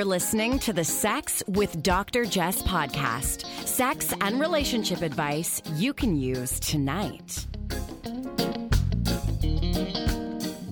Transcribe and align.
You're 0.00 0.06
listening 0.06 0.58
to 0.60 0.72
the 0.72 0.82
Sex 0.82 1.42
with 1.46 1.82
Dr. 1.82 2.24
Jess 2.24 2.62
podcast. 2.62 3.44
Sex 3.66 4.14
and 4.22 4.40
relationship 4.40 5.02
advice 5.02 5.60
you 5.74 5.92
can 5.92 6.16
use 6.16 6.58
tonight. 6.58 7.44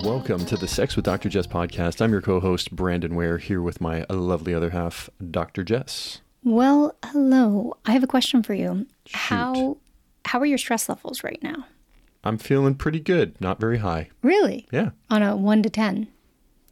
Welcome 0.03 0.47
to 0.47 0.57
the 0.57 0.67
Sex 0.67 0.97
with 0.97 1.05
Dr. 1.05 1.29
Jess 1.29 1.47
podcast. 1.47 2.01
I'm 2.01 2.11
your 2.11 2.23
co 2.23 2.41
host, 2.41 2.75
Brandon 2.75 3.15
Ware, 3.15 3.37
here 3.37 3.61
with 3.61 3.83
my 3.83 4.07
lovely 4.09 4.55
other 4.55 4.71
half, 4.71 5.11
Dr. 5.31 5.63
Jess. 5.63 6.23
Well, 6.43 6.97
hello. 7.05 7.77
I 7.85 7.93
have 7.93 8.03
a 8.03 8.07
question 8.07 8.43
for 8.43 8.55
you. 8.55 8.87
How 9.13 9.77
how 10.25 10.41
are 10.41 10.47
your 10.47 10.57
stress 10.57 10.89
levels 10.89 11.23
right 11.23 11.43
now? 11.43 11.67
I'm 12.25 12.39
feeling 12.39 12.77
pretty 12.77 13.01
good, 13.01 13.39
not 13.43 13.61
very 13.61 13.77
high. 13.77 14.09
Really? 14.23 14.67
Yeah. 14.73 14.93
On 15.11 15.23
a 15.23 15.37
1 15.37 15.65
to 15.65 15.69
10. 15.69 16.09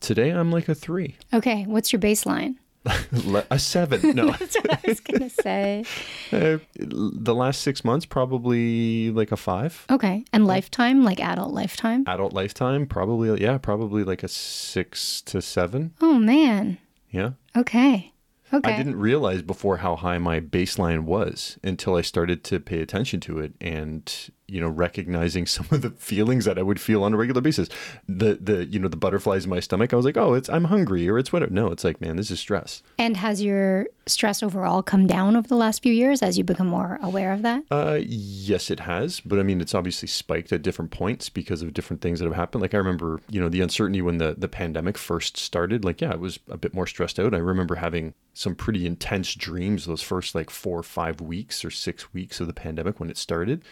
Today 0.06 0.30
I'm 0.30 0.52
like 0.52 0.68
a 0.68 0.74
three, 0.76 1.16
Okay, 1.34 1.64
what's 1.64 1.92
your 1.92 1.98
baseline? 1.98 2.54
A 3.50 3.58
seven. 3.58 4.14
No. 4.14 4.30
That's 4.38 4.54
what 4.54 4.72
I 4.72 4.80
was 4.86 5.00
going 5.00 5.18
to 5.28 5.30
say. 5.30 5.84
Uh, 6.30 6.58
the 6.76 7.34
last 7.34 7.62
six 7.62 7.84
months, 7.84 8.06
probably 8.06 9.10
like 9.10 9.32
a 9.32 9.36
five. 9.36 9.84
Okay. 9.90 10.24
And 10.32 10.46
lifetime, 10.46 11.02
like 11.02 11.18
adult 11.18 11.52
lifetime? 11.52 12.04
Adult 12.06 12.32
lifetime, 12.32 12.86
probably, 12.86 13.42
yeah, 13.42 13.58
probably 13.58 14.04
like 14.04 14.22
a 14.22 14.28
six 14.28 15.20
to 15.22 15.42
seven. 15.42 15.92
Oh 16.00 16.20
man. 16.20 16.78
Yeah. 17.10 17.30
Okay. 17.56 18.12
Okay. 18.52 18.74
I 18.74 18.76
didn't 18.76 19.00
realize 19.00 19.42
before 19.42 19.78
how 19.78 19.96
high 19.96 20.18
my 20.18 20.38
baseline 20.38 21.00
was 21.00 21.58
until 21.64 21.96
I 21.96 22.02
started 22.02 22.44
to 22.44 22.60
pay 22.60 22.80
attention 22.80 23.18
to 23.22 23.40
it 23.40 23.54
and 23.60 24.30
you 24.48 24.60
know 24.60 24.68
recognizing 24.68 25.46
some 25.56 25.66
of 25.70 25.82
the 25.82 25.90
feelings 25.90 26.44
that 26.44 26.58
I 26.58 26.62
would 26.62 26.80
feel 26.80 27.04
on 27.04 27.14
a 27.14 27.16
regular 27.16 27.40
basis. 27.40 27.68
The 28.08 28.34
the 28.40 28.66
you 28.66 28.78
know 28.78 28.88
the 28.88 28.96
butterflies 28.96 29.44
in 29.44 29.50
my 29.50 29.60
stomach. 29.60 29.92
I 29.92 29.96
was 29.96 30.04
like, 30.04 30.16
"Oh, 30.16 30.34
it's 30.34 30.48
I'm 30.48 30.64
hungry 30.64 31.08
or 31.08 31.18
it's 31.18 31.32
whatever." 31.32 31.52
No, 31.52 31.70
it's 31.70 31.84
like, 31.84 32.00
"Man, 32.00 32.16
this 32.16 32.30
is 32.30 32.40
stress." 32.40 32.82
And 32.98 33.16
has 33.16 33.42
your 33.42 33.86
stress 34.06 34.42
overall 34.42 34.82
come 34.82 35.06
down 35.06 35.36
over 35.36 35.48
the 35.48 35.56
last 35.56 35.82
few 35.82 35.92
years 35.92 36.22
as 36.22 36.38
you 36.38 36.44
become 36.44 36.68
more 36.68 36.98
aware 37.02 37.32
of 37.32 37.42
that? 37.42 37.64
Uh 37.70 37.98
yes, 38.00 38.70
it 38.70 38.80
has, 38.80 39.20
but 39.20 39.38
I 39.38 39.42
mean, 39.42 39.60
it's 39.60 39.74
obviously 39.74 40.08
spiked 40.08 40.52
at 40.52 40.62
different 40.62 40.90
points 40.92 41.28
because 41.28 41.62
of 41.62 41.74
different 41.74 42.02
things 42.02 42.20
that 42.20 42.26
have 42.26 42.34
happened. 42.34 42.62
Like 42.62 42.74
I 42.74 42.78
remember, 42.78 43.20
you 43.28 43.40
know, 43.40 43.48
the 43.48 43.60
uncertainty 43.60 44.02
when 44.02 44.18
the 44.18 44.34
the 44.38 44.48
pandemic 44.48 44.96
first 44.96 45.36
started, 45.36 45.84
like 45.84 46.00
yeah, 46.00 46.12
I 46.12 46.16
was 46.16 46.38
a 46.48 46.56
bit 46.56 46.74
more 46.74 46.86
stressed 46.86 47.18
out. 47.18 47.34
I 47.34 47.38
remember 47.38 47.76
having 47.76 48.14
some 48.32 48.54
pretty 48.54 48.86
intense 48.86 49.34
dreams 49.34 49.86
those 49.86 50.02
first 50.02 50.34
like 50.34 50.50
4 50.50 50.80
or 50.80 50.82
5 50.82 51.20
weeks 51.22 51.64
or 51.64 51.70
6 51.70 52.12
weeks 52.12 52.38
of 52.38 52.46
the 52.46 52.52
pandemic 52.52 53.00
when 53.00 53.10
it 53.10 53.16
started. 53.16 53.62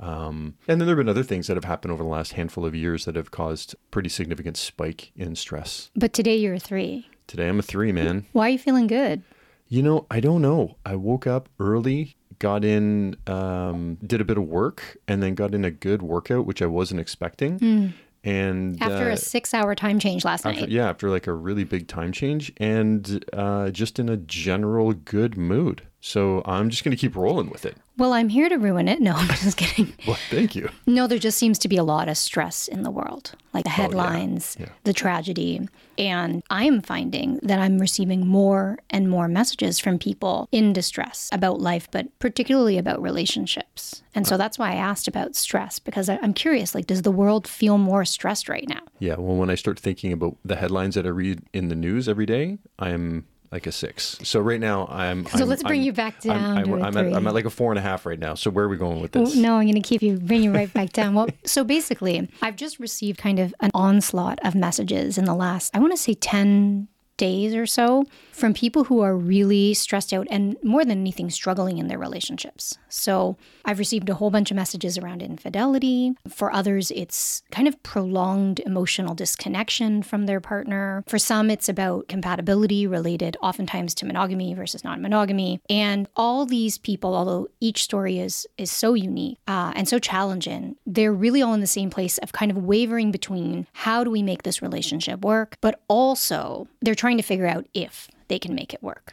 Um, 0.00 0.54
and 0.66 0.80
then 0.80 0.86
there 0.86 0.96
have 0.96 1.04
been 1.04 1.08
other 1.08 1.22
things 1.22 1.46
that 1.46 1.56
have 1.56 1.64
happened 1.64 1.92
over 1.92 2.02
the 2.02 2.08
last 2.08 2.32
handful 2.32 2.64
of 2.66 2.74
years 2.74 3.04
that 3.04 3.16
have 3.16 3.30
caused 3.30 3.74
pretty 3.90 4.08
significant 4.08 4.56
spike 4.56 5.12
in 5.16 5.36
stress. 5.36 5.90
But 5.94 6.12
today 6.12 6.36
you're 6.36 6.54
a 6.54 6.58
3. 6.60 7.06
Today 7.28 7.48
I'm 7.48 7.58
a 7.58 7.62
three, 7.62 7.92
man. 7.92 8.26
Why 8.32 8.46
are 8.48 8.50
you 8.50 8.58
feeling 8.58 8.86
good? 8.88 9.22
You 9.68 9.82
know, 9.82 10.06
I 10.10 10.20
don't 10.20 10.42
know. 10.42 10.76
I 10.84 10.96
woke 10.96 11.26
up 11.26 11.48
early, 11.58 12.16
got 12.40 12.64
in, 12.64 13.16
um, 13.26 13.96
did 14.04 14.20
a 14.20 14.24
bit 14.24 14.36
of 14.36 14.44
work, 14.44 14.98
and 15.08 15.22
then 15.22 15.34
got 15.34 15.54
in 15.54 15.64
a 15.64 15.70
good 15.70 16.02
workout, 16.02 16.44
which 16.44 16.60
I 16.60 16.66
wasn't 16.66 17.00
expecting. 17.00 17.94
And 18.24 18.80
After 18.82 19.08
uh, 19.10 19.14
a 19.14 19.16
6-hour 19.16 19.74
time 19.74 19.98
change 19.98 20.24
last 20.24 20.44
after, 20.46 20.60
night. 20.60 20.68
yeah, 20.68 20.88
after 20.90 21.08
like 21.10 21.26
a 21.26 21.32
really 21.32 21.64
big 21.64 21.88
time 21.88 22.12
change, 22.12 22.52
and 22.58 23.24
uh, 23.32 23.70
just 23.70 23.98
in 23.98 24.08
a 24.08 24.16
general 24.16 24.92
good 24.92 25.36
mood. 25.38 25.82
So 26.04 26.42
I'm 26.44 26.68
just 26.68 26.82
going 26.82 26.90
to 26.94 27.00
keep 27.00 27.14
rolling 27.14 27.48
with 27.48 27.64
it. 27.64 27.76
Well, 27.96 28.12
I'm 28.12 28.28
here 28.28 28.48
to 28.48 28.56
ruin 28.56 28.88
it. 28.88 29.00
No, 29.02 29.12
I'm 29.14 29.28
just 29.28 29.56
kidding. 29.56 29.92
Well, 30.06 30.18
thank 30.30 30.56
you. 30.56 30.68
No, 30.86 31.06
there 31.06 31.18
just 31.18 31.38
seems 31.38 31.58
to 31.60 31.68
be 31.68 31.76
a 31.76 31.84
lot 31.84 32.08
of 32.08 32.16
stress 32.16 32.66
in 32.66 32.82
the 32.82 32.90
world, 32.90 33.32
like 33.54 33.64
the 33.64 33.70
oh, 33.70 33.74
headlines, 33.74 34.56
Yeah. 34.58 34.70
the 34.84 34.92
tragedy. 34.92 35.68
And 35.98 36.42
I 36.50 36.64
am 36.64 36.82
finding 36.82 37.38
that 37.42 37.58
I'm 37.60 37.78
receiving 37.78 38.26
more 38.26 38.78
and 38.90 39.08
more 39.08 39.28
messages 39.28 39.78
from 39.78 39.98
people 39.98 40.48
in 40.50 40.72
distress 40.72 41.28
about 41.32 41.60
life, 41.60 41.88
but 41.90 42.06
particularly 42.18 42.78
about 42.78 43.00
relationships. 43.00 44.02
And 44.14 44.26
so 44.26 44.36
that's 44.36 44.58
why 44.58 44.72
I 44.72 44.76
asked 44.76 45.06
about 45.08 45.36
stress 45.36 45.78
because 45.78 46.08
I'm 46.08 46.34
curious 46.34 46.74
like, 46.74 46.86
does 46.86 47.02
the 47.02 47.10
world 47.12 47.46
feel 47.46 47.78
more 47.78 48.04
stressed 48.04 48.48
right 48.48 48.68
now? 48.68 48.80
Yeah, 48.98 49.16
well, 49.18 49.36
when 49.36 49.50
I 49.50 49.54
start 49.54 49.78
thinking 49.78 50.12
about 50.12 50.36
the 50.44 50.56
headlines 50.56 50.94
that 50.96 51.06
I 51.06 51.10
read 51.10 51.42
in 51.52 51.68
the 51.68 51.76
news 51.76 52.08
every 52.08 52.26
day, 52.26 52.58
I'm 52.78 53.26
like 53.52 53.66
a 53.66 53.72
six. 53.72 54.18
So 54.22 54.40
right 54.40 54.58
now, 54.58 54.86
I'm. 54.90 55.26
So 55.26 55.40
I'm- 55.40 55.48
let's 55.48 55.62
bring 55.62 55.80
I'm- 55.80 55.86
you 55.86 55.92
back 55.92 56.20
down 56.22 56.58
I'm, 56.58 56.72
I'm, 56.82 56.96
at, 56.96 57.12
I'm 57.12 57.26
at 57.26 57.34
like 57.34 57.44
a 57.44 57.50
four 57.50 57.70
and 57.70 57.78
a 57.78 57.82
half 57.82 58.06
right 58.06 58.18
now. 58.18 58.34
So 58.34 58.50
where 58.50 58.64
are 58.64 58.68
we 58.68 58.78
going 58.78 59.00
with 59.02 59.12
this? 59.12 59.36
No, 59.36 59.56
I'm 59.56 59.64
going 59.64 59.74
to 59.74 59.80
keep 59.86 60.02
you, 60.02 60.18
bring 60.18 60.42
you 60.42 60.52
right 60.52 60.72
back 60.72 60.92
down. 60.92 61.14
Well, 61.14 61.28
so 61.44 61.62
basically, 61.62 62.28
I've 62.40 62.56
just 62.56 62.80
received 62.80 63.18
kind 63.18 63.38
of 63.38 63.54
an 63.60 63.70
onslaught 63.74 64.38
of 64.42 64.54
messages 64.54 65.18
in 65.18 65.26
the 65.26 65.34
last, 65.34 65.76
I 65.76 65.80
want 65.80 65.92
to 65.92 65.98
say 65.98 66.14
10 66.14 66.88
days 67.16 67.54
or 67.54 67.66
so 67.66 68.04
from 68.32 68.54
people 68.54 68.84
who 68.84 69.00
are 69.00 69.16
really 69.16 69.74
stressed 69.74 70.12
out 70.12 70.26
and 70.30 70.56
more 70.62 70.84
than 70.84 70.98
anything 71.00 71.30
struggling 71.30 71.78
in 71.78 71.88
their 71.88 71.98
relationships. 71.98 72.78
So 72.88 73.36
I've 73.64 73.78
received 73.78 74.08
a 74.08 74.14
whole 74.14 74.30
bunch 74.30 74.50
of 74.50 74.56
messages 74.56 74.98
around 74.98 75.22
infidelity. 75.22 76.14
For 76.28 76.52
others, 76.52 76.90
it's 76.90 77.42
kind 77.50 77.68
of 77.68 77.80
prolonged 77.82 78.60
emotional 78.60 79.14
disconnection 79.14 80.02
from 80.02 80.26
their 80.26 80.40
partner. 80.40 81.04
For 81.06 81.18
some, 81.18 81.50
it's 81.50 81.68
about 81.68 82.08
compatibility 82.08 82.86
related 82.86 83.36
oftentimes 83.42 83.94
to 83.96 84.06
monogamy 84.06 84.54
versus 84.54 84.82
non-monogamy. 84.82 85.60
And 85.68 86.08
all 86.16 86.46
these 86.46 86.78
people, 86.78 87.14
although 87.14 87.48
each 87.60 87.82
story 87.84 88.18
is 88.18 88.46
is 88.58 88.70
so 88.70 88.94
unique 88.94 89.38
uh, 89.46 89.72
and 89.76 89.88
so 89.88 89.98
challenging, 89.98 90.76
they're 90.86 91.12
really 91.12 91.42
all 91.42 91.54
in 91.54 91.60
the 91.60 91.66
same 91.66 91.90
place 91.90 92.18
of 92.18 92.32
kind 92.32 92.50
of 92.50 92.58
wavering 92.58 93.12
between 93.12 93.66
how 93.72 94.04
do 94.04 94.10
we 94.10 94.22
make 94.22 94.42
this 94.42 94.62
relationship 94.62 95.20
work, 95.20 95.56
but 95.60 95.80
also 95.88 96.66
they're 96.80 96.94
trying 97.02 97.16
to 97.22 97.22
figure 97.32 97.46
out 97.54 97.64
if 97.74 97.94
they 98.28 98.38
can 98.38 98.54
make 98.54 98.72
it 98.76 98.82
work. 98.82 99.06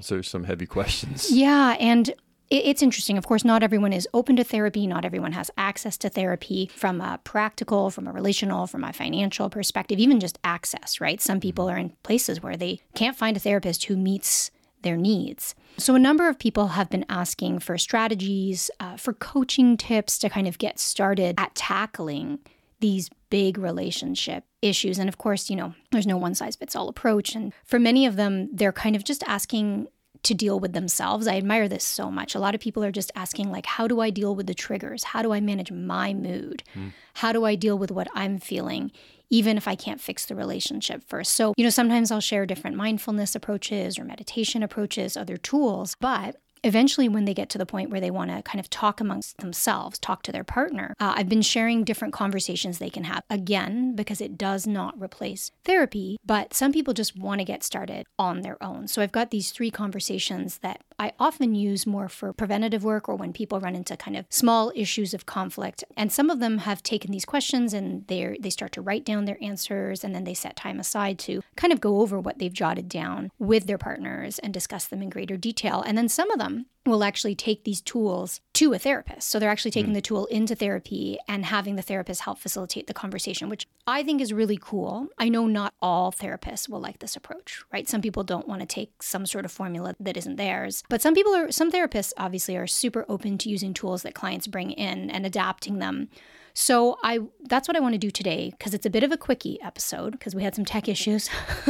So 0.00 0.22
some 0.22 0.44
heavy 0.44 0.66
questions. 0.66 1.30
Yeah, 1.44 1.76
and 1.92 2.08
it- 2.56 2.64
it's 2.70 2.82
interesting. 2.82 3.16
Of 3.18 3.26
course, 3.26 3.44
not 3.44 3.62
everyone 3.62 3.92
is 3.92 4.08
open 4.14 4.36
to 4.36 4.44
therapy. 4.44 4.86
Not 4.86 5.04
everyone 5.04 5.32
has 5.32 5.50
access 5.56 5.96
to 5.98 6.08
therapy 6.08 6.70
from 6.82 7.00
a 7.00 7.18
practical, 7.32 7.90
from 7.90 8.06
a 8.08 8.12
relational, 8.12 8.66
from 8.66 8.82
a 8.84 8.92
financial 8.92 9.50
perspective, 9.50 9.98
even 9.98 10.18
just 10.20 10.38
access, 10.44 11.00
right? 11.00 11.20
Some 11.20 11.40
people 11.40 11.68
are 11.70 11.76
in 11.84 11.90
places 12.08 12.42
where 12.42 12.56
they 12.56 12.80
can't 12.94 13.16
find 13.22 13.36
a 13.36 13.40
therapist 13.40 13.84
who 13.86 13.96
meets 13.96 14.50
their 14.82 14.96
needs. 14.96 15.54
So, 15.76 15.94
a 15.94 15.98
number 16.08 16.28
of 16.28 16.38
people 16.38 16.68
have 16.78 16.88
been 16.90 17.04
asking 17.08 17.58
for 17.60 17.76
strategies, 17.78 18.70
uh, 18.80 18.96
for 18.96 19.12
coaching 19.12 19.76
tips 19.76 20.18
to 20.18 20.28
kind 20.30 20.48
of 20.48 20.56
get 20.58 20.78
started 20.78 21.34
at 21.38 21.54
tackling 21.54 22.38
these 22.80 23.10
big 23.30 23.56
relationship 23.56 24.44
issues. 24.60 24.98
And 24.98 25.08
of 25.08 25.18
course, 25.18 25.48
you 25.48 25.56
know, 25.56 25.74
there's 25.90 26.06
no 26.06 26.16
one 26.16 26.34
size 26.34 26.56
fits 26.56 26.76
all 26.76 26.88
approach. 26.88 27.34
And 27.34 27.52
for 27.64 27.78
many 27.78 28.04
of 28.06 28.16
them, 28.16 28.50
they're 28.52 28.72
kind 28.72 28.96
of 28.96 29.04
just 29.04 29.22
asking 29.26 29.88
to 30.22 30.34
deal 30.34 30.60
with 30.60 30.74
themselves. 30.74 31.26
I 31.26 31.36
admire 31.36 31.68
this 31.68 31.84
so 31.84 32.10
much. 32.10 32.34
A 32.34 32.38
lot 32.38 32.54
of 32.54 32.60
people 32.60 32.84
are 32.84 32.92
just 32.92 33.10
asking, 33.14 33.50
like, 33.50 33.64
how 33.64 33.88
do 33.88 34.00
I 34.00 34.10
deal 34.10 34.34
with 34.34 34.46
the 34.46 34.54
triggers? 34.54 35.04
How 35.04 35.22
do 35.22 35.32
I 35.32 35.40
manage 35.40 35.72
my 35.72 36.12
mood? 36.12 36.62
Hmm. 36.74 36.88
How 37.14 37.32
do 37.32 37.44
I 37.46 37.54
deal 37.54 37.78
with 37.78 37.90
what 37.90 38.08
I'm 38.14 38.38
feeling? 38.38 38.92
Even 39.30 39.56
if 39.56 39.66
I 39.66 39.76
can't 39.76 40.00
fix 40.00 40.26
the 40.26 40.34
relationship 40.34 41.02
first. 41.08 41.32
So, 41.32 41.54
you 41.56 41.64
know, 41.64 41.70
sometimes 41.70 42.10
I'll 42.10 42.20
share 42.20 42.44
different 42.44 42.76
mindfulness 42.76 43.34
approaches 43.34 43.98
or 43.98 44.04
meditation 44.04 44.62
approaches, 44.62 45.16
other 45.16 45.36
tools, 45.38 45.96
but 46.00 46.36
eventually 46.64 47.08
when 47.08 47.24
they 47.24 47.34
get 47.34 47.48
to 47.50 47.58
the 47.58 47.66
point 47.66 47.90
where 47.90 48.00
they 48.00 48.10
want 48.10 48.30
to 48.30 48.42
kind 48.42 48.60
of 48.60 48.68
talk 48.70 49.00
amongst 49.00 49.38
themselves 49.38 49.98
talk 49.98 50.22
to 50.22 50.32
their 50.32 50.44
partner 50.44 50.94
uh, 51.00 51.14
i've 51.16 51.28
been 51.28 51.42
sharing 51.42 51.84
different 51.84 52.12
conversations 52.12 52.78
they 52.78 52.90
can 52.90 53.04
have 53.04 53.22
again 53.30 53.94
because 53.94 54.20
it 54.20 54.36
does 54.36 54.66
not 54.66 55.00
replace 55.00 55.50
therapy 55.64 56.18
but 56.24 56.54
some 56.54 56.72
people 56.72 56.94
just 56.94 57.16
want 57.16 57.40
to 57.40 57.44
get 57.44 57.64
started 57.64 58.06
on 58.18 58.42
their 58.42 58.62
own. 58.62 58.86
So 58.86 59.02
i've 59.02 59.12
got 59.12 59.30
these 59.30 59.50
three 59.50 59.70
conversations 59.70 60.58
that 60.58 60.82
i 61.00 61.12
often 61.18 61.54
use 61.54 61.86
more 61.86 62.08
for 62.08 62.32
preventative 62.32 62.84
work 62.84 63.08
or 63.08 63.16
when 63.16 63.32
people 63.32 63.58
run 63.58 63.74
into 63.74 63.96
kind 63.96 64.16
of 64.16 64.26
small 64.28 64.72
issues 64.74 65.14
of 65.14 65.26
conflict. 65.26 65.84
And 65.96 66.12
some 66.12 66.30
of 66.30 66.40
them 66.40 66.58
have 66.58 66.82
taken 66.82 67.10
these 67.10 67.24
questions 67.24 67.72
and 67.74 68.06
they 68.06 68.36
they 68.40 68.50
start 68.50 68.72
to 68.72 68.82
write 68.82 69.04
down 69.04 69.24
their 69.24 69.42
answers 69.42 70.04
and 70.04 70.14
then 70.14 70.24
they 70.24 70.34
set 70.34 70.56
time 70.56 70.78
aside 70.78 71.18
to 71.20 71.42
kind 71.56 71.72
of 71.72 71.80
go 71.80 72.00
over 72.00 72.20
what 72.20 72.38
they've 72.38 72.52
jotted 72.52 72.88
down 72.88 73.30
with 73.38 73.66
their 73.66 73.78
partners 73.78 74.38
and 74.38 74.52
discuss 74.52 74.86
them 74.86 75.02
in 75.02 75.10
greater 75.10 75.36
detail. 75.36 75.82
And 75.86 75.96
then 75.96 76.08
some 76.08 76.30
of 76.30 76.38
them 76.38 76.66
will 76.86 77.04
actually 77.04 77.34
take 77.34 77.64
these 77.64 77.80
tools 77.80 78.40
to 78.54 78.72
a 78.72 78.78
therapist. 78.78 79.28
So 79.28 79.38
they're 79.38 79.50
actually 79.50 79.70
taking 79.70 79.90
hmm. 79.90 79.94
the 79.94 80.00
tool 80.00 80.26
into 80.26 80.54
therapy 80.54 81.18
and 81.28 81.44
having 81.44 81.76
the 81.76 81.82
therapist 81.82 82.22
help 82.22 82.38
facilitate 82.38 82.86
the 82.86 82.94
conversation, 82.94 83.48
which 83.48 83.66
I 83.86 84.02
think 84.02 84.20
is 84.20 84.32
really 84.32 84.58
cool. 84.60 85.08
I 85.18 85.28
know 85.28 85.46
not 85.46 85.74
all 85.82 86.10
therapists 86.10 86.68
will 86.68 86.80
like 86.80 87.00
this 87.00 87.16
approach, 87.16 87.62
right? 87.72 87.88
Some 87.88 88.00
people 88.00 88.24
don't 88.24 88.48
want 88.48 88.60
to 88.60 88.66
take 88.66 89.02
some 89.02 89.26
sort 89.26 89.44
of 89.44 89.52
formula 89.52 89.94
that 90.00 90.16
isn't 90.16 90.36
theirs. 90.36 90.82
But 90.88 91.02
some 91.02 91.14
people 91.14 91.34
are 91.34 91.52
some 91.52 91.70
therapists 91.70 92.12
obviously 92.16 92.56
are 92.56 92.66
super 92.66 93.04
open 93.08 93.36
to 93.38 93.50
using 93.50 93.74
tools 93.74 94.02
that 94.02 94.14
clients 94.14 94.46
bring 94.46 94.70
in 94.70 95.10
and 95.10 95.26
adapting 95.26 95.78
them 95.78 96.08
So 96.54 96.98
I 97.02 97.20
that's 97.44 97.68
what 97.68 97.76
I 97.76 97.80
want 97.80 97.94
to 97.94 97.98
do 97.98 98.10
today 98.10 98.50
because 98.50 98.74
it's 98.74 98.86
a 98.86 98.90
bit 98.90 99.02
of 99.02 99.12
a 99.12 99.16
quickie 99.16 99.60
episode 99.62 100.12
because 100.12 100.34
we 100.34 100.42
had 100.42 100.54
some 100.54 100.64
tech 100.64 100.88
issues. 100.88 101.28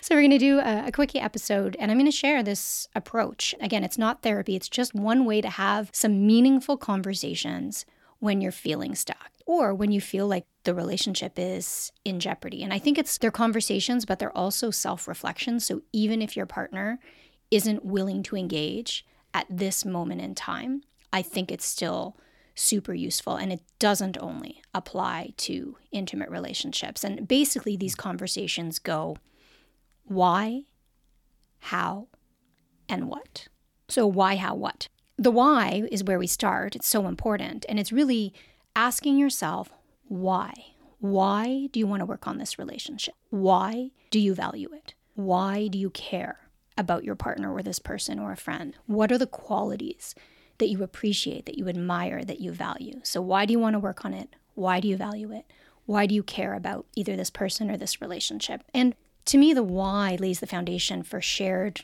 so 0.00 0.14
we're 0.14 0.20
going 0.20 0.30
to 0.30 0.38
do 0.38 0.58
a, 0.58 0.86
a 0.86 0.92
quickie 0.92 1.20
episode 1.20 1.76
and 1.78 1.90
I'm 1.90 1.98
going 1.98 2.10
to 2.10 2.16
share 2.16 2.42
this 2.42 2.88
approach. 2.94 3.54
Again, 3.60 3.84
it's 3.84 3.98
not 3.98 4.22
therapy, 4.22 4.56
it's 4.56 4.68
just 4.68 4.94
one 4.94 5.24
way 5.24 5.40
to 5.40 5.48
have 5.48 5.90
some 5.92 6.26
meaningful 6.26 6.76
conversations 6.76 7.84
when 8.18 8.40
you're 8.40 8.52
feeling 8.52 8.94
stuck 8.94 9.32
or 9.46 9.74
when 9.74 9.90
you 9.90 10.00
feel 10.00 10.28
like 10.28 10.46
the 10.64 10.74
relationship 10.74 11.32
is 11.36 11.90
in 12.04 12.20
jeopardy. 12.20 12.62
And 12.62 12.72
I 12.72 12.78
think 12.78 12.98
it's 12.98 13.18
their 13.18 13.32
conversations, 13.32 14.04
but 14.04 14.18
they're 14.18 14.36
also 14.36 14.70
self 14.70 15.08
reflections. 15.08 15.66
So 15.66 15.82
even 15.92 16.22
if 16.22 16.36
your 16.36 16.46
partner 16.46 16.98
isn't 17.50 17.84
willing 17.84 18.22
to 18.24 18.36
engage 18.36 19.04
at 19.34 19.46
this 19.50 19.84
moment 19.84 20.20
in 20.20 20.34
time, 20.34 20.82
I 21.12 21.22
think 21.22 21.50
it's 21.50 21.66
still 21.66 22.16
super 22.54 22.94
useful. 22.94 23.36
And 23.36 23.52
it 23.52 23.60
doesn't 23.78 24.18
only 24.20 24.62
apply 24.74 25.34
to 25.38 25.76
intimate 25.90 26.30
relationships. 26.30 27.04
And 27.04 27.26
basically, 27.26 27.76
these 27.76 27.94
conversations 27.94 28.78
go 28.78 29.16
why, 30.04 30.62
how, 31.60 32.08
and 32.88 33.08
what. 33.08 33.48
So, 33.88 34.06
why, 34.06 34.36
how, 34.36 34.54
what? 34.54 34.88
The 35.16 35.30
why 35.30 35.86
is 35.90 36.04
where 36.04 36.18
we 36.18 36.26
start. 36.26 36.74
It's 36.74 36.88
so 36.88 37.06
important. 37.06 37.64
And 37.68 37.78
it's 37.78 37.92
really 37.92 38.32
asking 38.74 39.18
yourself, 39.18 39.70
why? 40.08 40.52
Why 40.98 41.68
do 41.72 41.80
you 41.80 41.86
want 41.86 42.00
to 42.00 42.06
work 42.06 42.26
on 42.26 42.38
this 42.38 42.58
relationship? 42.58 43.14
Why 43.30 43.90
do 44.10 44.18
you 44.18 44.34
value 44.34 44.70
it? 44.72 44.94
Why 45.14 45.68
do 45.68 45.78
you 45.78 45.90
care 45.90 46.38
about 46.78 47.04
your 47.04 47.14
partner 47.14 47.52
or 47.52 47.62
this 47.62 47.78
person 47.78 48.18
or 48.18 48.32
a 48.32 48.36
friend? 48.36 48.76
What 48.86 49.12
are 49.12 49.18
the 49.18 49.26
qualities 49.26 50.14
that 50.62 50.68
you 50.68 50.84
appreciate, 50.84 51.44
that 51.46 51.58
you 51.58 51.68
admire, 51.68 52.24
that 52.24 52.40
you 52.40 52.52
value? 52.52 53.00
So, 53.02 53.20
why 53.20 53.46
do 53.46 53.52
you 53.52 53.58
want 53.58 53.74
to 53.74 53.80
work 53.80 54.04
on 54.04 54.14
it? 54.14 54.36
Why 54.54 54.78
do 54.78 54.86
you 54.86 54.96
value 54.96 55.32
it? 55.32 55.44
Why 55.86 56.06
do 56.06 56.14
you 56.14 56.22
care 56.22 56.54
about 56.54 56.86
either 56.94 57.16
this 57.16 57.30
person 57.30 57.68
or 57.68 57.76
this 57.76 58.00
relationship? 58.00 58.62
And 58.72 58.94
to 59.24 59.38
me, 59.38 59.52
the 59.52 59.64
why 59.64 60.16
lays 60.20 60.38
the 60.38 60.46
foundation 60.46 61.02
for 61.02 61.20
shared 61.20 61.82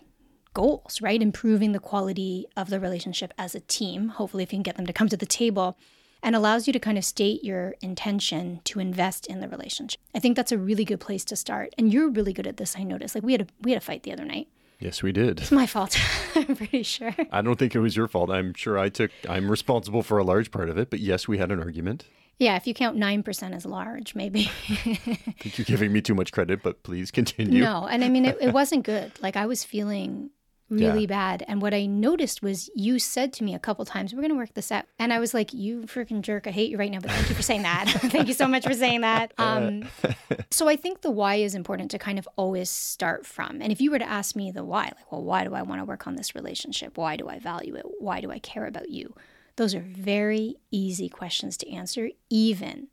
goals, 0.55 1.03
right? 1.03 1.21
Improving 1.21 1.73
the 1.73 1.81
quality 1.81 2.47
of 2.57 2.71
the 2.71 2.79
relationship 2.79 3.35
as 3.37 3.57
a 3.57 3.61
team, 3.61 4.11
hopefully, 4.11 4.45
if 4.45 4.53
you 4.53 4.59
can 4.59 4.63
get 4.63 4.77
them 4.77 4.87
to 4.87 4.93
come 4.93 5.09
to 5.09 5.17
the 5.17 5.27
table, 5.27 5.77
and 6.23 6.35
allows 6.35 6.67
you 6.67 6.73
to 6.73 6.79
kind 6.79 6.99
of 6.99 7.05
state 7.05 7.45
your 7.45 7.75
intention 7.81 8.61
to 8.65 8.81
invest 8.81 9.27
in 9.27 9.41
the 9.41 9.49
relationship. 9.49 10.01
I 10.15 10.19
think 10.19 10.37
that's 10.37 10.53
a 10.53 10.59
really 10.59 10.85
good 10.85 11.01
place 11.01 11.25
to 11.27 11.37
start. 11.37 11.75
And 11.79 11.93
you're 11.93 12.09
really 12.09 12.33
good 12.33 12.47
at 12.47 12.57
this, 12.57 12.77
I 12.77 12.83
noticed. 12.83 13.15
Like 13.15 13.25
we 13.25 13.33
had 13.33 13.43
a 13.43 13.47
we 13.61 13.73
had 13.73 13.83
a 13.83 13.85
fight 13.85 14.03
the 14.03 14.13
other 14.13 14.25
night. 14.25 14.49
Yes, 14.79 15.03
we 15.03 15.11
did. 15.11 15.41
It's 15.41 15.51
my 15.51 15.67
fault. 15.67 15.99
I'm 16.35 16.55
pretty 16.55 16.85
sure. 16.85 17.15
I 17.33 17.43
don't 17.43 17.59
think 17.59 17.75
it 17.75 17.81
was 17.81 17.97
your 17.97 18.07
fault. 18.07 18.31
I'm 18.31 18.55
sure 18.55 18.79
I 18.79 18.89
took 18.89 19.11
I'm 19.29 19.51
responsible 19.51 20.03
for 20.03 20.19
a 20.19 20.25
large 20.25 20.51
part 20.51 20.69
of 20.69 20.79
it, 20.79 20.89
but 20.91 21.01
yes, 21.01 21.27
we 21.27 21.39
had 21.39 21.51
an 21.51 21.61
argument. 21.61 22.05
Yeah, 22.39 22.55
if 22.55 22.69
you 22.69 22.75
count 22.75 22.97
9% 22.97 23.53
as 23.53 23.67
large, 23.67 24.15
maybe. 24.15 24.49
I 24.69 24.95
think 25.41 25.59
you're 25.59 25.65
giving 25.65 25.93
me 25.93 26.01
too 26.01 26.15
much 26.15 26.31
credit, 26.31 26.63
but 26.63 26.85
please 26.85 27.11
continue. 27.11 27.61
No, 27.61 27.89
and 27.91 28.05
I 28.05 28.09
mean, 28.09 28.25
it, 28.25 28.39
it 28.41 28.55
wasn't 28.55 28.85
good. 28.85 29.11
Like, 29.21 29.35
I 29.35 29.47
was 29.47 29.65
feeling 29.65 30.31
really 30.71 31.03
yeah. 31.03 31.07
bad. 31.07 31.45
And 31.49 31.63
what 31.63 31.75
I 31.75 31.87
noticed 31.87 32.43
was 32.43 32.71
you 32.75 32.99
said 32.99 33.33
to 33.35 33.45
me 33.45 33.55
a 33.55 33.59
couple 33.59 33.85
times, 33.85 34.13
we're 34.13 34.21
going 34.21 34.31
to 34.33 34.37
work 34.37 34.55
this 34.55 34.71
out. 34.71 34.85
And 34.99 35.13
I 35.13 35.19
was 35.19 35.35
like, 35.35 35.53
you 35.53 35.83
freaking 35.83 36.21
jerk. 36.21 36.47
I 36.47 36.51
hate 36.51 36.71
you 36.71 36.77
right 36.77 36.91
now, 36.91 37.01
but 37.01 37.11
thank 37.11 37.29
you 37.29 37.35
for 37.35 37.43
saying 37.43 37.63
that. 37.63 37.89
thank 37.89 38.29
you 38.29 38.35
so 38.35 38.47
much 38.47 38.65
for 38.65 38.75
saying 38.75 39.01
that. 39.03 39.33
Um, 39.39 39.89
so 40.51 40.69
I 40.69 40.77
think 40.77 41.01
the 41.01 41.11
why 41.11 41.37
is 41.37 41.55
important 41.55 41.91
to 41.93 41.99
kind 41.99 42.19
of 42.19 42.29
always 42.37 42.71
start 42.71 43.27
from. 43.27 43.61
And 43.63 43.73
if 43.73 43.81
you 43.81 43.91
were 43.91 43.99
to 43.99 44.09
ask 44.09 44.37
me 44.37 44.51
the 44.51 44.65
why, 44.65 44.85
like, 44.85 45.11
well, 45.11 45.23
why 45.23 45.45
do 45.45 45.55
I 45.55 45.63
want 45.63 45.81
to 45.81 45.85
work 45.85 46.07
on 46.07 46.17
this 46.17 46.35
relationship? 46.35 46.99
Why 46.99 47.17
do 47.17 47.29
I 47.29 47.39
value 47.39 47.75
it? 47.75 47.85
Why 47.99 48.21
do 48.21 48.31
I 48.31 48.39
care 48.39 48.67
about 48.67 48.91
you? 48.91 49.15
Those 49.57 49.75
are 49.75 49.81
very 49.81 50.57
easy 50.71 51.09
questions 51.09 51.57
to 51.59 51.71
answer, 51.71 52.11
even 52.31 52.89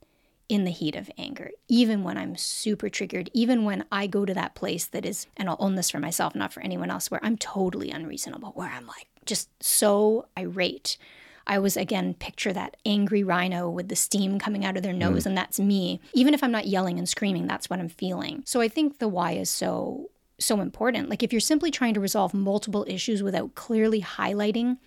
in 0.47 0.63
the 0.63 0.71
heat 0.71 0.95
of 0.95 1.09
anger, 1.17 1.49
even 1.67 2.03
when 2.03 2.17
I'm 2.17 2.35
super 2.35 2.89
triggered, 2.89 3.29
even 3.33 3.63
when 3.63 3.85
I 3.91 4.07
go 4.07 4.25
to 4.25 4.33
that 4.33 4.55
place 4.55 4.85
that 4.87 5.05
is, 5.05 5.27
and 5.37 5.49
I'll 5.49 5.57
own 5.59 5.75
this 5.75 5.89
for 5.89 5.99
myself, 5.99 6.35
not 6.35 6.53
for 6.53 6.61
anyone 6.61 6.91
else, 6.91 7.09
where 7.09 7.19
I'm 7.23 7.37
totally 7.37 7.89
unreasonable, 7.91 8.51
where 8.51 8.69
I'm 8.69 8.85
like 8.85 9.07
just 9.25 9.49
so 9.63 10.27
irate. 10.37 10.97
I 11.47 11.59
was 11.59 11.77
again 11.77 12.13
picture 12.15 12.53
that 12.53 12.77
angry 12.85 13.23
rhino 13.23 13.69
with 13.69 13.87
the 13.87 13.95
steam 13.95 14.39
coming 14.39 14.65
out 14.65 14.77
of 14.77 14.83
their 14.83 14.93
nose, 14.93 15.23
mm. 15.23 15.27
and 15.27 15.37
that's 15.37 15.59
me. 15.59 15.99
Even 16.13 16.33
if 16.33 16.43
I'm 16.43 16.51
not 16.51 16.67
yelling 16.67 16.97
and 16.97 17.09
screaming, 17.09 17.47
that's 17.47 17.69
what 17.69 17.79
I'm 17.79 17.89
feeling. 17.89 18.43
So 18.45 18.61
I 18.61 18.67
think 18.67 18.99
the 18.99 19.07
why 19.07 19.33
is 19.33 19.49
so 19.49 20.09
so 20.39 20.59
important. 20.59 21.09
Like 21.09 21.23
if 21.23 21.31
you're 21.31 21.39
simply 21.39 21.71
trying 21.71 21.93
to 21.93 21.99
resolve 21.99 22.33
multiple 22.33 22.85
issues 22.87 23.23
without 23.23 23.55
clearly 23.55 24.01
highlighting 24.01 24.77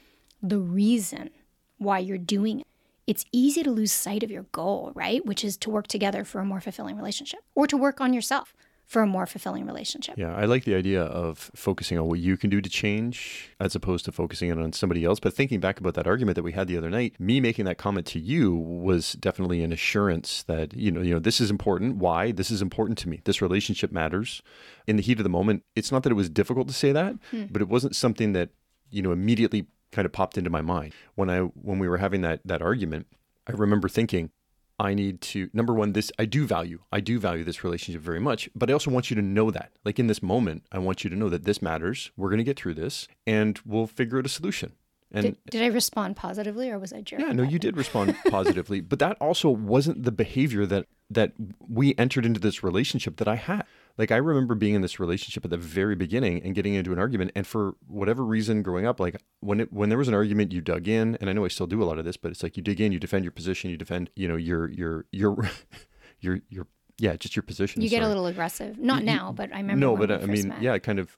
the 0.43 0.59
reason 0.59 1.31
why 1.79 2.01
you're 2.01 2.19
doing 2.19 2.61
it, 2.61 2.67
it's 3.09 3.25
easy 3.33 3.63
to 3.63 3.71
lose 3.71 3.91
sight 3.91 4.23
of 4.23 4.31
your 4.31 4.45
goal, 4.53 4.93
right? 4.95 5.25
Which 5.25 5.43
is 5.43 5.57
to 5.59 5.71
work 5.71 5.87
together 5.87 6.25
for 6.25 6.41
a 6.41 6.45
more 6.45 6.61
fulfilling 6.61 6.97
relationship 6.97 7.41
or 7.55 7.67
to 7.67 7.77
work 7.77 8.03
on 8.03 8.13
yourself 8.13 8.55
for 8.85 9.03
a 9.03 9.07
more 9.07 9.27
fulfilling 9.27 9.67
relationship. 9.67 10.17
Yeah, 10.17 10.35
I 10.35 10.45
like 10.45 10.65
the 10.65 10.75
idea 10.75 11.03
of 11.03 11.51
focusing 11.55 11.99
on 11.99 12.07
what 12.07 12.21
you 12.21 12.37
can 12.37 12.49
do 12.49 12.61
to 12.61 12.69
change 12.69 13.51
as 13.61 13.75
opposed 13.75 14.05
to 14.07 14.13
focusing 14.13 14.53
on 14.53 14.73
somebody 14.73 15.05
else. 15.05 15.21
But 15.21 15.35
thinking 15.35 15.59
back 15.59 15.81
about 15.81 15.95
that 15.95 16.07
argument 16.07 16.37
that 16.37 16.43
we 16.43 16.53
had 16.53 16.69
the 16.69 16.77
other 16.77 16.91
night, 16.91 17.15
me 17.19 17.41
making 17.41 17.65
that 17.65 17.79
comment 17.79 18.07
to 18.09 18.19
you 18.19 18.55
was 18.55 19.13
definitely 19.15 19.63
an 19.63 19.73
assurance 19.73 20.43
that, 20.45 20.75
you 20.75 20.91
know, 20.91 21.01
you 21.01 21.15
know, 21.15 21.21
this 21.21 21.41
is 21.41 21.51
important. 21.51 21.97
Why? 21.97 22.33
This 22.33 22.51
is 22.51 22.61
important 22.61 22.99
to 22.99 23.09
me. 23.09 23.21
This 23.25 23.41
relationship 23.41 23.91
matters. 23.91 24.43
In 24.87 24.97
the 24.97 25.03
heat 25.03 25.19
of 25.19 25.25
the 25.25 25.31
moment, 25.31 25.65
it's 25.75 25.93
not 25.93 26.03
that 26.03 26.11
it 26.11 26.17
was 26.17 26.31
difficult 26.31 26.69
to 26.69 26.75
say 26.75 26.93
that, 26.93 27.15
hmm. 27.31 27.45
but 27.51 27.63
it 27.63 27.69
wasn't 27.69 27.97
something 27.97 28.33
that, 28.33 28.51
you 28.91 29.03
know, 29.03 29.13
immediately 29.13 29.67
kind 29.93 30.07
of 30.07 30.13
popped 30.13 30.39
into 30.39 30.51
my 30.51 30.61
mind 30.61 30.93
when 31.15 31.31
I 31.31 31.41
when 31.41 31.79
we 31.79 31.89
were 31.89 31.99
having 31.99 32.23
that 32.23 32.41
that 32.45 32.63
argument. 32.63 33.07
I 33.47 33.53
remember 33.53 33.89
thinking, 33.89 34.31
I 34.79 34.95
need 34.95 35.21
to 35.23 35.51
number 35.53 35.75
one, 35.75 35.93
this 35.93 36.13
I 36.19 36.25
do 36.25 36.47
value. 36.47 36.81
I 36.93 37.01
do 37.01 37.19
value 37.19 37.45
this 37.45 37.65
relationship 37.65 38.03
very 38.03 38.21
much, 38.21 38.49
but 38.55 38.71
I 38.71 38.73
also 38.73 38.91
want 38.91 39.11
you 39.11 39.17
to 39.17 39.23
know 39.23 39.51
that. 39.51 39.73
Like 39.85 39.99
in 39.99 40.07
this 40.07 40.23
moment, 40.23 40.65
I 40.71 40.79
want 40.79 41.05
you 41.05 41.11
to 41.11 41.17
know 41.17 41.29
that 41.29 41.45
this 41.45 41.61
matters. 41.61 42.11
We're 42.17 42.29
going 42.29 42.39
to 42.39 42.45
get 42.45 42.59
through 42.59 42.75
this, 42.75 43.09
and 43.27 43.59
we'll 43.65 43.87
figure 43.87 44.19
out 44.19 44.27
a 44.27 44.29
solution. 44.29 44.73
And 45.11 45.23
did, 45.25 45.39
did 45.51 45.63
I 45.63 45.67
respond 45.67 46.17
positively, 46.17 46.71
or 46.71 46.79
was 46.79 46.93
I 46.93 47.01
jerk? 47.01 47.21
Yeah, 47.21 47.33
no, 47.33 47.43
you 47.43 47.59
did 47.59 47.77
respond 47.77 48.15
positively, 48.31 48.81
but 48.81 48.99
that 48.99 49.17
also 49.21 49.49
wasn't 49.49 50.05
the 50.05 50.13
behavior 50.13 50.67
that 50.67 50.87
that 51.11 51.33
we 51.67 51.95
entered 51.97 52.27
into 52.27 52.39
this 52.39 52.63
relationship 52.63 53.17
that 53.17 53.29
I 53.29 53.37
had. 53.37 53.65
Like 53.99 54.13
I 54.13 54.17
remember 54.17 54.55
being 54.55 54.75
in 54.75 54.81
this 54.81 55.01
relationship 55.01 55.45
at 55.45 55.51
the 55.51 55.57
very 55.57 55.97
beginning 55.97 56.41
and 56.43 56.55
getting 56.55 56.75
into 56.75 56.93
an 56.93 56.99
argument, 57.01 57.33
and 57.35 57.47
for 57.47 57.75
whatever 57.89 58.25
reason, 58.25 58.63
growing 58.63 58.87
up, 58.87 59.01
like 59.01 59.21
when 59.41 59.61
it 59.61 59.73
when 59.73 59.89
there 59.89 59.99
was 59.99 60.09
an 60.09 60.15
argument, 60.15 60.53
you 60.53 60.61
dug 60.61 60.87
in, 60.87 61.17
and 61.21 61.29
I 61.29 61.33
know 61.33 61.45
I 61.45 61.49
still 61.49 61.67
do 61.67 61.83
a 61.83 61.85
lot 61.85 61.99
of 61.99 62.05
this, 62.05 62.17
but 62.17 62.31
it's 62.31 62.43
like 62.43 62.57
you 62.57 62.63
dig 62.63 62.81
in, 62.81 62.93
you 62.93 63.01
defend 63.01 63.25
your 63.25 63.33
position, 63.33 63.71
you 63.71 63.77
defend, 63.77 64.11
you 64.15 64.29
know, 64.29 64.37
your 64.37 64.71
your 64.71 65.05
your 65.11 65.51
your 66.21 66.41
your 66.49 66.67
yeah, 66.99 67.17
just 67.17 67.35
your 67.35 67.43
position. 67.43 67.83
You 67.83 67.89
get 67.89 67.97
sorry. 67.97 68.07
a 68.07 68.09
little 68.09 68.27
aggressive. 68.27 68.79
Not 68.79 69.01
you, 69.01 69.07
now, 69.07 69.33
but 69.33 69.53
I 69.53 69.59
remember. 69.59 69.81
No, 69.81 69.97
but 69.97 70.11
I 70.11 70.27
mean, 70.27 70.49
met. 70.49 70.63
yeah, 70.63 70.79
kind 70.79 71.01
of 71.01 71.17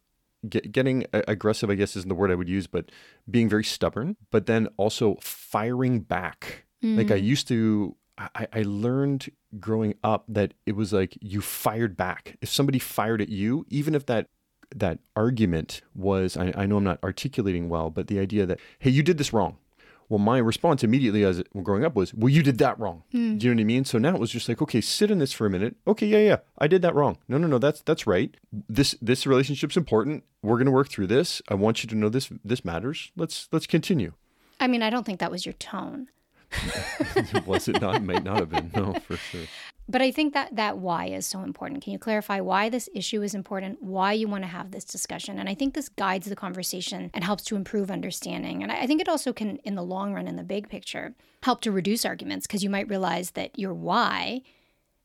get, 0.48 0.72
getting 0.72 1.04
aggressive. 1.12 1.68
I 1.68 1.74
guess 1.74 1.96
isn't 1.96 2.08
the 2.08 2.14
word 2.14 2.30
I 2.30 2.34
would 2.34 2.48
use, 2.48 2.66
but 2.66 2.90
being 3.30 3.48
very 3.48 3.64
stubborn, 3.64 4.16
but 4.30 4.46
then 4.46 4.68
also 4.78 5.16
firing 5.20 6.00
back. 6.00 6.64
Mm. 6.82 6.96
Like 6.96 7.10
I 7.10 7.20
mm. 7.20 7.24
used 7.24 7.48
to 7.48 7.96
I, 8.18 8.46
I 8.52 8.62
learned 8.62 9.30
growing 9.58 9.94
up 10.04 10.24
that 10.28 10.54
it 10.66 10.76
was 10.76 10.92
like 10.92 11.16
you 11.20 11.40
fired 11.40 11.96
back. 11.96 12.36
If 12.40 12.48
somebody 12.48 12.78
fired 12.78 13.20
at 13.20 13.28
you, 13.28 13.66
even 13.68 13.94
if 13.94 14.06
that 14.06 14.28
that 14.76 15.00
argument 15.16 15.82
was 15.94 16.36
I, 16.36 16.52
I 16.56 16.66
know 16.66 16.76
I'm 16.76 16.84
not 16.84 17.02
articulating 17.02 17.68
well, 17.68 17.90
but 17.90 18.06
the 18.06 18.20
idea 18.20 18.46
that, 18.46 18.60
hey, 18.78 18.90
you 18.90 19.02
did 19.02 19.18
this 19.18 19.32
wrong. 19.32 19.56
Well, 20.08 20.18
my 20.18 20.38
response 20.38 20.82
immediately 20.82 21.24
as 21.24 21.40
growing 21.62 21.84
up 21.84 21.94
was, 21.94 22.12
well, 22.12 22.28
you 22.28 22.42
did 22.42 22.58
that 22.58 22.78
wrong. 22.80 23.04
Mm. 23.14 23.38
Do 23.38 23.46
you 23.46 23.54
know 23.54 23.58
what 23.58 23.62
I 23.62 23.64
mean? 23.64 23.84
So 23.84 23.96
now 23.96 24.14
it 24.14 24.20
was 24.20 24.32
just 24.32 24.48
like, 24.48 24.60
okay, 24.60 24.80
sit 24.80 25.08
in 25.08 25.18
this 25.18 25.32
for 25.32 25.46
a 25.46 25.50
minute. 25.50 25.76
Okay, 25.86 26.06
yeah, 26.06 26.18
yeah, 26.18 26.36
I 26.58 26.66
did 26.66 26.82
that 26.82 26.96
wrong. 26.96 27.18
No, 27.28 27.38
no, 27.38 27.46
no, 27.46 27.58
that's 27.58 27.80
that's 27.82 28.08
right. 28.08 28.36
This 28.52 28.96
this 29.00 29.24
relationship's 29.24 29.76
important. 29.76 30.24
We're 30.42 30.58
gonna 30.58 30.72
work 30.72 30.88
through 30.88 31.06
this. 31.06 31.40
I 31.48 31.54
want 31.54 31.84
you 31.84 31.88
to 31.90 31.94
know 31.94 32.08
this 32.08 32.28
this 32.44 32.64
matters. 32.64 33.12
Let's 33.16 33.48
let's 33.52 33.68
continue. 33.68 34.14
I 34.58 34.66
mean, 34.66 34.82
I 34.82 34.90
don't 34.90 35.06
think 35.06 35.20
that 35.20 35.30
was 35.30 35.46
your 35.46 35.54
tone. 35.54 36.08
was 37.46 37.68
it 37.68 37.80
not? 37.80 37.96
It 37.96 38.02
might 38.02 38.24
not 38.24 38.38
have 38.38 38.50
been. 38.50 38.70
No, 38.74 38.94
for 38.94 39.16
sure. 39.16 39.46
But 39.90 40.02
I 40.02 40.12
think 40.12 40.34
that 40.34 40.54
that 40.54 40.78
why 40.78 41.06
is 41.06 41.26
so 41.26 41.40
important. 41.40 41.82
Can 41.82 41.92
you 41.92 41.98
clarify 41.98 42.40
why 42.40 42.68
this 42.68 42.88
issue 42.94 43.22
is 43.22 43.34
important? 43.34 43.82
Why 43.82 44.12
you 44.12 44.28
want 44.28 44.44
to 44.44 44.48
have 44.48 44.70
this 44.70 44.84
discussion? 44.84 45.36
And 45.38 45.48
I 45.48 45.54
think 45.54 45.74
this 45.74 45.88
guides 45.88 46.28
the 46.28 46.36
conversation 46.36 47.10
and 47.12 47.24
helps 47.24 47.42
to 47.44 47.56
improve 47.56 47.90
understanding. 47.90 48.62
And 48.62 48.70
I 48.70 48.86
think 48.86 49.00
it 49.00 49.08
also 49.08 49.32
can, 49.32 49.56
in 49.58 49.74
the 49.74 49.82
long 49.82 50.14
run, 50.14 50.28
in 50.28 50.36
the 50.36 50.44
big 50.44 50.68
picture, 50.68 51.14
help 51.42 51.60
to 51.62 51.72
reduce 51.72 52.04
arguments 52.04 52.46
because 52.46 52.62
you 52.62 52.70
might 52.70 52.88
realize 52.88 53.32
that 53.32 53.58
your 53.58 53.74
why, 53.74 54.42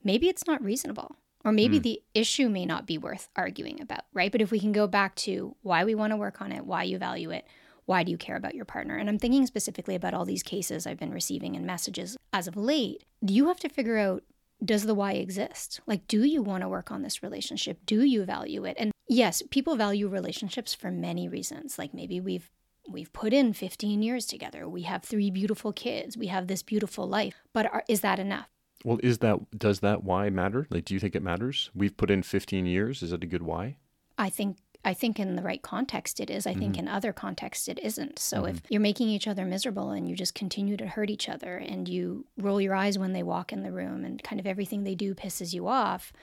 maybe 0.04 0.30
it's 0.30 0.46
not 0.46 0.64
reasonable. 0.64 1.16
Or 1.44 1.52
maybe 1.52 1.80
mm. 1.80 1.84
the 1.84 2.02
issue 2.14 2.50
may 2.50 2.66
not 2.66 2.88
be 2.88 2.98
worth 2.98 3.30
arguing 3.36 3.80
about, 3.80 4.02
right? 4.14 4.32
But 4.32 4.42
if 4.42 4.52
we 4.52 4.60
can 4.60 4.72
go 4.72 4.88
back 4.88 5.16
to 5.18 5.56
why 5.62 5.84
we 5.84 5.94
want 5.94 6.12
to 6.12 6.18
work 6.18 6.42
on 6.42 6.52
it, 6.52 6.66
why 6.66 6.84
you 6.84 6.98
value 6.98 7.30
it, 7.30 7.46
why 7.86 8.04
do 8.04 8.12
you 8.12 8.18
care 8.18 8.36
about 8.36 8.56
your 8.56 8.66
partner? 8.66 8.98
And 8.98 9.10
I'm 9.10 9.20
thinking 9.20 9.46
specifically 9.46 9.96
about 9.96 10.14
all 10.14 10.26
these 10.26 10.44
cases 10.44 10.88
I've 10.88 11.00
been 11.00 11.14
receiving 11.14 11.56
and 11.56 11.66
messages 11.66 12.18
as 12.34 12.48
of 12.48 12.58
late. 12.58 13.04
You 13.22 13.48
have 13.48 13.60
to 13.60 13.70
figure 13.70 13.98
out 13.98 14.24
does 14.64 14.86
the 14.86 14.96
why 14.96 15.14
exist? 15.14 15.82
Like, 15.86 16.08
do 16.08 16.24
you 16.24 16.42
want 16.42 16.62
to 16.62 16.70
work 16.70 16.92
on 16.92 17.02
this 17.02 17.22
relationship? 17.22 17.80
Do 17.86 18.04
you 18.04 18.24
value 18.24 18.64
it? 18.64 18.78
And 18.80 18.92
yes, 19.08 19.44
people 19.52 19.76
value 19.76 20.08
relationships 20.08 20.74
for 20.74 20.92
many 20.92 21.28
reasons. 21.28 21.78
Like 21.78 21.94
maybe 21.94 22.20
we've 22.20 22.50
we've 22.88 23.12
put 23.14 23.34
in 23.34 23.54
15 23.54 24.02
years 24.02 24.26
together. 24.26 24.68
We 24.70 24.84
have 24.84 25.04
three 25.04 25.32
beautiful 25.32 25.74
kids. 25.74 26.18
We 26.18 26.28
have 26.28 26.48
this 26.48 26.64
beautiful 26.64 27.08
life. 27.08 27.42
But 27.52 27.72
are, 27.72 27.84
is 27.90 28.02
that 28.02 28.20
enough? 28.20 28.48
Well, 28.84 29.00
is 29.04 29.20
that 29.20 29.58
does 29.58 29.80
that 29.82 30.04
why 30.04 30.30
matter? 30.30 30.68
Like, 30.70 30.86
do 30.86 30.94
you 30.94 31.00
think 31.00 31.16
it 31.16 31.24
matters? 31.24 31.70
We've 31.76 31.96
put 31.96 32.12
in 32.12 32.24
15 32.24 32.66
years. 32.66 33.04
Is 33.04 33.12
that 33.12 33.24
a 33.24 33.28
good 33.28 33.44
why? 33.44 33.78
I 34.18 34.30
think 34.30 34.58
I 34.86 34.94
think 34.94 35.20
in 35.20 35.36
the 35.36 35.42
right 35.42 35.62
context 35.62 36.20
it 36.20 36.30
is. 36.30 36.46
I 36.46 36.54
think 36.54 36.74
mm-hmm. 36.74 36.88
in 36.88 36.88
other 36.88 37.12
contexts 37.12 37.68
it 37.68 37.80
isn't. 37.80 38.20
So 38.20 38.46
if 38.46 38.58
mm-hmm. 38.58 38.66
you're 38.70 38.82
making 38.82 39.10
each 39.10 39.28
other 39.28 39.44
miserable 39.44 39.90
and 39.90 40.08
you 40.08 40.16
just 40.16 40.36
continue 40.36 40.78
to 40.78 40.86
hurt 40.86 41.10
each 41.10 41.28
other 41.28 41.58
and 41.58 41.90
you 41.90 42.26
roll 42.38 42.62
your 42.62 42.76
eyes 42.76 43.00
when 43.00 43.12
they 43.12 43.24
walk 43.24 43.52
in 43.52 43.64
the 43.64 43.72
room 43.72 44.06
and 44.06 44.22
kind 44.24 44.40
of 44.40 44.46
everything 44.46 44.84
they 44.84 44.94
do 44.94 45.16
pisses 45.16 45.54
you 45.54 45.68
off, 45.68 46.14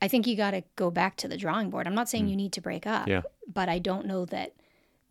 I 0.00 0.06
think 0.06 0.28
you 0.28 0.36
got 0.36 0.52
to 0.52 0.62
go 0.76 0.90
back 0.90 1.16
to 1.16 1.28
the 1.28 1.36
drawing 1.36 1.68
board. 1.68 1.88
I'm 1.88 1.94
not 1.94 2.08
saying 2.08 2.26
mm. 2.26 2.30
you 2.30 2.36
need 2.36 2.52
to 2.52 2.60
break 2.60 2.86
up, 2.86 3.08
Yeah. 3.08 3.22
but 3.52 3.68
I 3.68 3.80
don't 3.80 4.06
know 4.06 4.24
that 4.26 4.54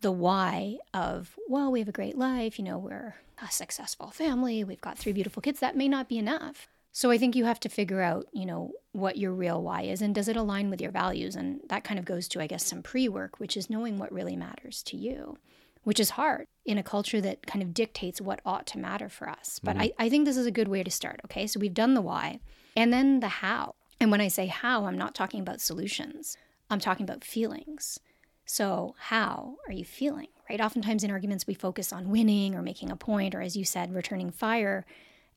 the 0.00 0.10
why 0.10 0.78
of, 0.94 1.36
well, 1.48 1.70
we 1.70 1.80
have 1.80 1.88
a 1.88 1.92
great 1.92 2.16
life, 2.16 2.58
you 2.58 2.64
know, 2.64 2.78
we're 2.78 3.16
a 3.42 3.50
successful 3.52 4.10
family, 4.10 4.64
we've 4.64 4.80
got 4.80 4.96
three 4.96 5.12
beautiful 5.12 5.42
kids, 5.42 5.60
that 5.60 5.76
may 5.76 5.86
not 5.86 6.08
be 6.08 6.18
enough. 6.18 6.66
So 6.92 7.10
I 7.10 7.18
think 7.18 7.36
you 7.36 7.44
have 7.44 7.60
to 7.60 7.68
figure 7.68 8.00
out, 8.00 8.26
you 8.32 8.44
know, 8.44 8.72
what 8.92 9.16
your 9.16 9.32
real 9.32 9.62
why 9.62 9.82
is 9.82 10.02
and 10.02 10.14
does 10.14 10.28
it 10.28 10.36
align 10.36 10.70
with 10.70 10.80
your 10.80 10.90
values? 10.90 11.36
And 11.36 11.60
that 11.68 11.84
kind 11.84 11.98
of 11.98 12.04
goes 12.04 12.26
to, 12.28 12.40
I 12.40 12.46
guess, 12.46 12.64
some 12.64 12.82
pre 12.82 13.08
work, 13.08 13.38
which 13.38 13.56
is 13.56 13.70
knowing 13.70 13.98
what 13.98 14.12
really 14.12 14.36
matters 14.36 14.82
to 14.84 14.96
you, 14.96 15.38
which 15.84 16.00
is 16.00 16.10
hard 16.10 16.46
in 16.64 16.78
a 16.78 16.82
culture 16.82 17.20
that 17.20 17.46
kind 17.46 17.62
of 17.62 17.72
dictates 17.72 18.20
what 18.20 18.40
ought 18.44 18.66
to 18.68 18.78
matter 18.78 19.08
for 19.08 19.28
us. 19.28 19.60
But 19.62 19.76
mm-hmm. 19.76 19.82
I, 19.98 20.06
I 20.06 20.08
think 20.08 20.24
this 20.24 20.36
is 20.36 20.46
a 20.46 20.50
good 20.50 20.68
way 20.68 20.82
to 20.82 20.90
start. 20.90 21.20
Okay. 21.26 21.46
So 21.46 21.60
we've 21.60 21.74
done 21.74 21.94
the 21.94 22.00
why 22.00 22.40
and 22.76 22.92
then 22.92 23.20
the 23.20 23.28
how. 23.28 23.76
And 24.00 24.10
when 24.10 24.20
I 24.20 24.28
say 24.28 24.46
how, 24.46 24.86
I'm 24.86 24.98
not 24.98 25.14
talking 25.14 25.40
about 25.40 25.60
solutions, 25.60 26.36
I'm 26.70 26.80
talking 26.80 27.04
about 27.04 27.24
feelings. 27.24 28.00
So, 28.46 28.96
how 28.98 29.58
are 29.68 29.72
you 29.72 29.84
feeling? 29.84 30.26
Right? 30.48 30.60
Oftentimes 30.60 31.04
in 31.04 31.10
arguments, 31.12 31.46
we 31.46 31.54
focus 31.54 31.92
on 31.92 32.10
winning 32.10 32.56
or 32.56 32.62
making 32.62 32.90
a 32.90 32.96
point, 32.96 33.32
or 33.32 33.42
as 33.42 33.56
you 33.56 33.64
said, 33.64 33.94
returning 33.94 34.32
fire, 34.32 34.84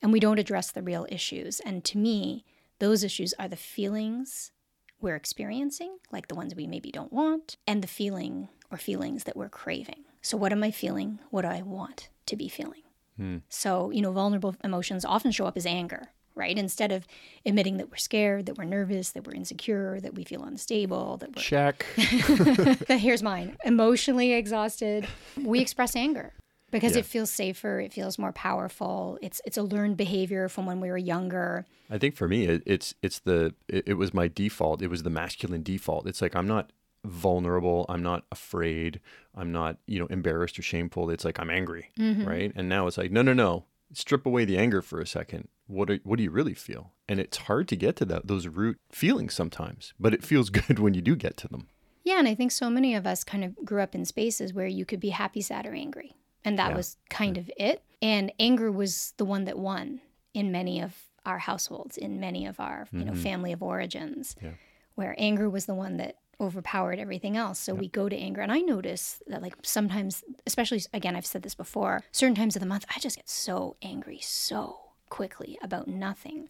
and 0.01 0.11
we 0.11 0.19
don't 0.19 0.39
address 0.39 0.71
the 0.71 0.81
real 0.81 1.05
issues. 1.09 1.59
And 1.61 1.83
to 1.85 1.97
me, 1.97 2.45
those 2.79 3.03
issues 3.03 3.33
are 3.39 3.47
the 3.47 3.55
feelings 3.55 4.51
we're 4.99 5.15
experiencing, 5.15 5.97
like 6.11 6.27
the 6.27 6.35
ones 6.35 6.55
we 6.55 6.67
maybe 6.67 6.91
don't 6.91 7.13
want, 7.13 7.57
and 7.67 7.81
the 7.81 7.87
feeling 7.87 8.49
or 8.71 8.77
feelings 8.77 9.25
that 9.25 9.37
we're 9.37 9.49
craving. 9.49 10.05
So, 10.21 10.37
what 10.37 10.51
am 10.51 10.63
I 10.63 10.71
feeling? 10.71 11.19
What 11.29 11.41
do 11.41 11.49
I 11.49 11.61
want 11.61 12.09
to 12.25 12.35
be 12.35 12.47
feeling? 12.47 12.83
Hmm. 13.17 13.37
So, 13.49 13.91
you 13.91 14.01
know, 14.01 14.11
vulnerable 14.11 14.55
emotions 14.63 15.05
often 15.05 15.31
show 15.31 15.45
up 15.45 15.57
as 15.57 15.65
anger, 15.65 16.07
right? 16.35 16.57
Instead 16.57 16.91
of 16.91 17.05
admitting 17.45 17.77
that 17.77 17.91
we're 17.91 17.97
scared, 17.97 18.45
that 18.47 18.57
we're 18.57 18.63
nervous, 18.63 19.11
that 19.11 19.27
we're 19.27 19.35
insecure, 19.35 19.99
that 19.99 20.15
we 20.15 20.23
feel 20.23 20.43
unstable, 20.43 21.17
that 21.17 21.35
we're 21.35 21.41
Check. 21.41 21.83
here's 21.95 23.21
mine 23.21 23.57
emotionally 23.65 24.33
exhausted 24.33 25.07
we 25.41 25.59
express 25.59 25.95
anger 25.95 26.33
because 26.73 26.93
Yeah. 26.93 26.99
it 26.99 27.05
feels 27.05 27.31
safer 27.31 27.79
it 27.79 27.93
feels 27.93 28.19
more 28.19 28.33
powerful 28.33 29.17
it's 29.21 29.39
it's 29.45 29.57
a 29.57 29.63
learned 29.63 29.95
behavior 29.95 30.49
from 30.49 30.65
when 30.65 30.79
we 30.81 30.89
were 30.89 30.97
younger 30.97 31.65
I 31.89 31.97
think 31.99 32.15
for 32.15 32.27
me, 32.27 32.45
it, 32.45 32.63
it's 32.65 32.95
it's 33.03 33.19
the 33.19 33.53
it, 33.67 33.83
it 33.89 33.93
was 33.95 34.13
my 34.15 34.27
default. 34.27 34.81
It 34.81 34.87
was 34.89 35.03
the 35.03 35.11
masculine 35.11 35.61
default. 35.61 36.07
It's 36.07 36.21
like 36.23 36.35
I'm 36.35 36.47
not 36.47 36.71
vulnerable. 37.05 37.85
I'm 37.89 38.01
not 38.01 38.23
afraid. 38.31 38.99
I'm 39.35 39.51
not 39.51 39.77
you 39.85 39.99
know 39.99 40.07
embarrassed 40.07 40.57
or 40.57 40.63
shameful. 40.63 41.09
It's 41.11 41.25
like 41.25 41.39
I'm 41.39 41.49
angry, 41.51 41.91
mm-hmm. 41.99 42.25
right? 42.27 42.51
And 42.55 42.67
now 42.67 42.87
it's 42.87 42.97
like 42.97 43.11
no, 43.11 43.21
no, 43.21 43.33
no. 43.33 43.65
Strip 43.93 44.25
away 44.25 44.43
the 44.45 44.57
anger 44.57 44.81
for 44.81 44.99
a 44.99 45.05
second. 45.05 45.49
What 45.67 45.89
are, 45.91 45.99
what 46.03 46.17
do 46.17 46.23
you 46.23 46.31
really 46.31 46.55
feel? 46.55 46.93
And 47.07 47.19
it's 47.19 47.37
hard 47.37 47.67
to 47.67 47.75
get 47.75 47.95
to 47.97 48.05
that 48.05 48.27
those 48.27 48.47
root 48.47 48.79
feelings 48.91 49.33
sometimes, 49.35 49.93
but 49.99 50.13
it 50.15 50.23
feels 50.23 50.49
good 50.59 50.79
when 50.79 50.95
you 50.95 51.01
do 51.01 51.15
get 51.15 51.37
to 51.37 51.47
them. 51.47 51.67
yeah 52.03 52.19
and 52.19 52.27
i 52.27 52.35
think 52.35 52.51
so 52.51 52.69
many 52.69 52.95
of 52.95 53.05
us 53.07 53.23
kind 53.23 53.43
of 53.45 53.51
grew 53.63 53.81
up 53.85 53.93
in 53.95 54.03
spaces 54.05 54.53
where 54.53 54.67
you 54.67 54.85
could 54.89 54.99
be 54.99 55.09
happy 55.09 55.41
sad 55.41 55.65
or 55.65 55.73
angry 55.73 56.11
and 56.45 56.57
that 56.59 56.71
Yeah. 56.71 56.77
was 56.77 56.97
kind 57.09 57.37
of 57.37 57.49
it 57.57 57.83
and 58.01 58.31
anger 58.39 58.71
was 58.71 59.13
the 59.17 59.25
one 59.25 59.45
that 59.45 59.57
won 59.57 60.01
in 60.33 60.51
many 60.51 60.81
of 60.81 60.95
our 61.25 61.39
households 61.39 61.97
in 61.97 62.19
many 62.19 62.45
of 62.45 62.59
our 62.59 62.87
you 62.91 63.05
know 63.05 63.11
mm-hmm. 63.13 63.21
family 63.21 63.51
of 63.53 63.63
origins 63.63 64.35
Yeah. 64.41 64.51
where 64.95 65.15
anger 65.17 65.49
was 65.49 65.65
the 65.65 65.75
one 65.75 65.97
that 65.97 66.17
overpowered 66.41 66.99
everything 66.99 67.37
else. 67.37 67.59
So 67.59 67.73
we 67.73 67.87
go 67.87 68.09
to 68.09 68.15
anger. 68.17 68.41
And 68.41 68.51
I 68.51 68.59
notice 68.59 69.21
that, 69.27 69.41
like, 69.41 69.55
sometimes, 69.61 70.23
especially 70.45 70.81
again, 70.93 71.15
I've 71.15 71.27
said 71.27 71.43
this 71.43 71.55
before, 71.55 72.03
certain 72.11 72.35
times 72.35 72.55
of 72.55 72.59
the 72.59 72.65
month, 72.65 72.85
I 72.93 72.99
just 72.99 73.15
get 73.15 73.29
so 73.29 73.77
angry 73.81 74.19
so 74.21 74.79
quickly 75.09 75.57
about 75.61 75.87
nothing. 75.87 76.49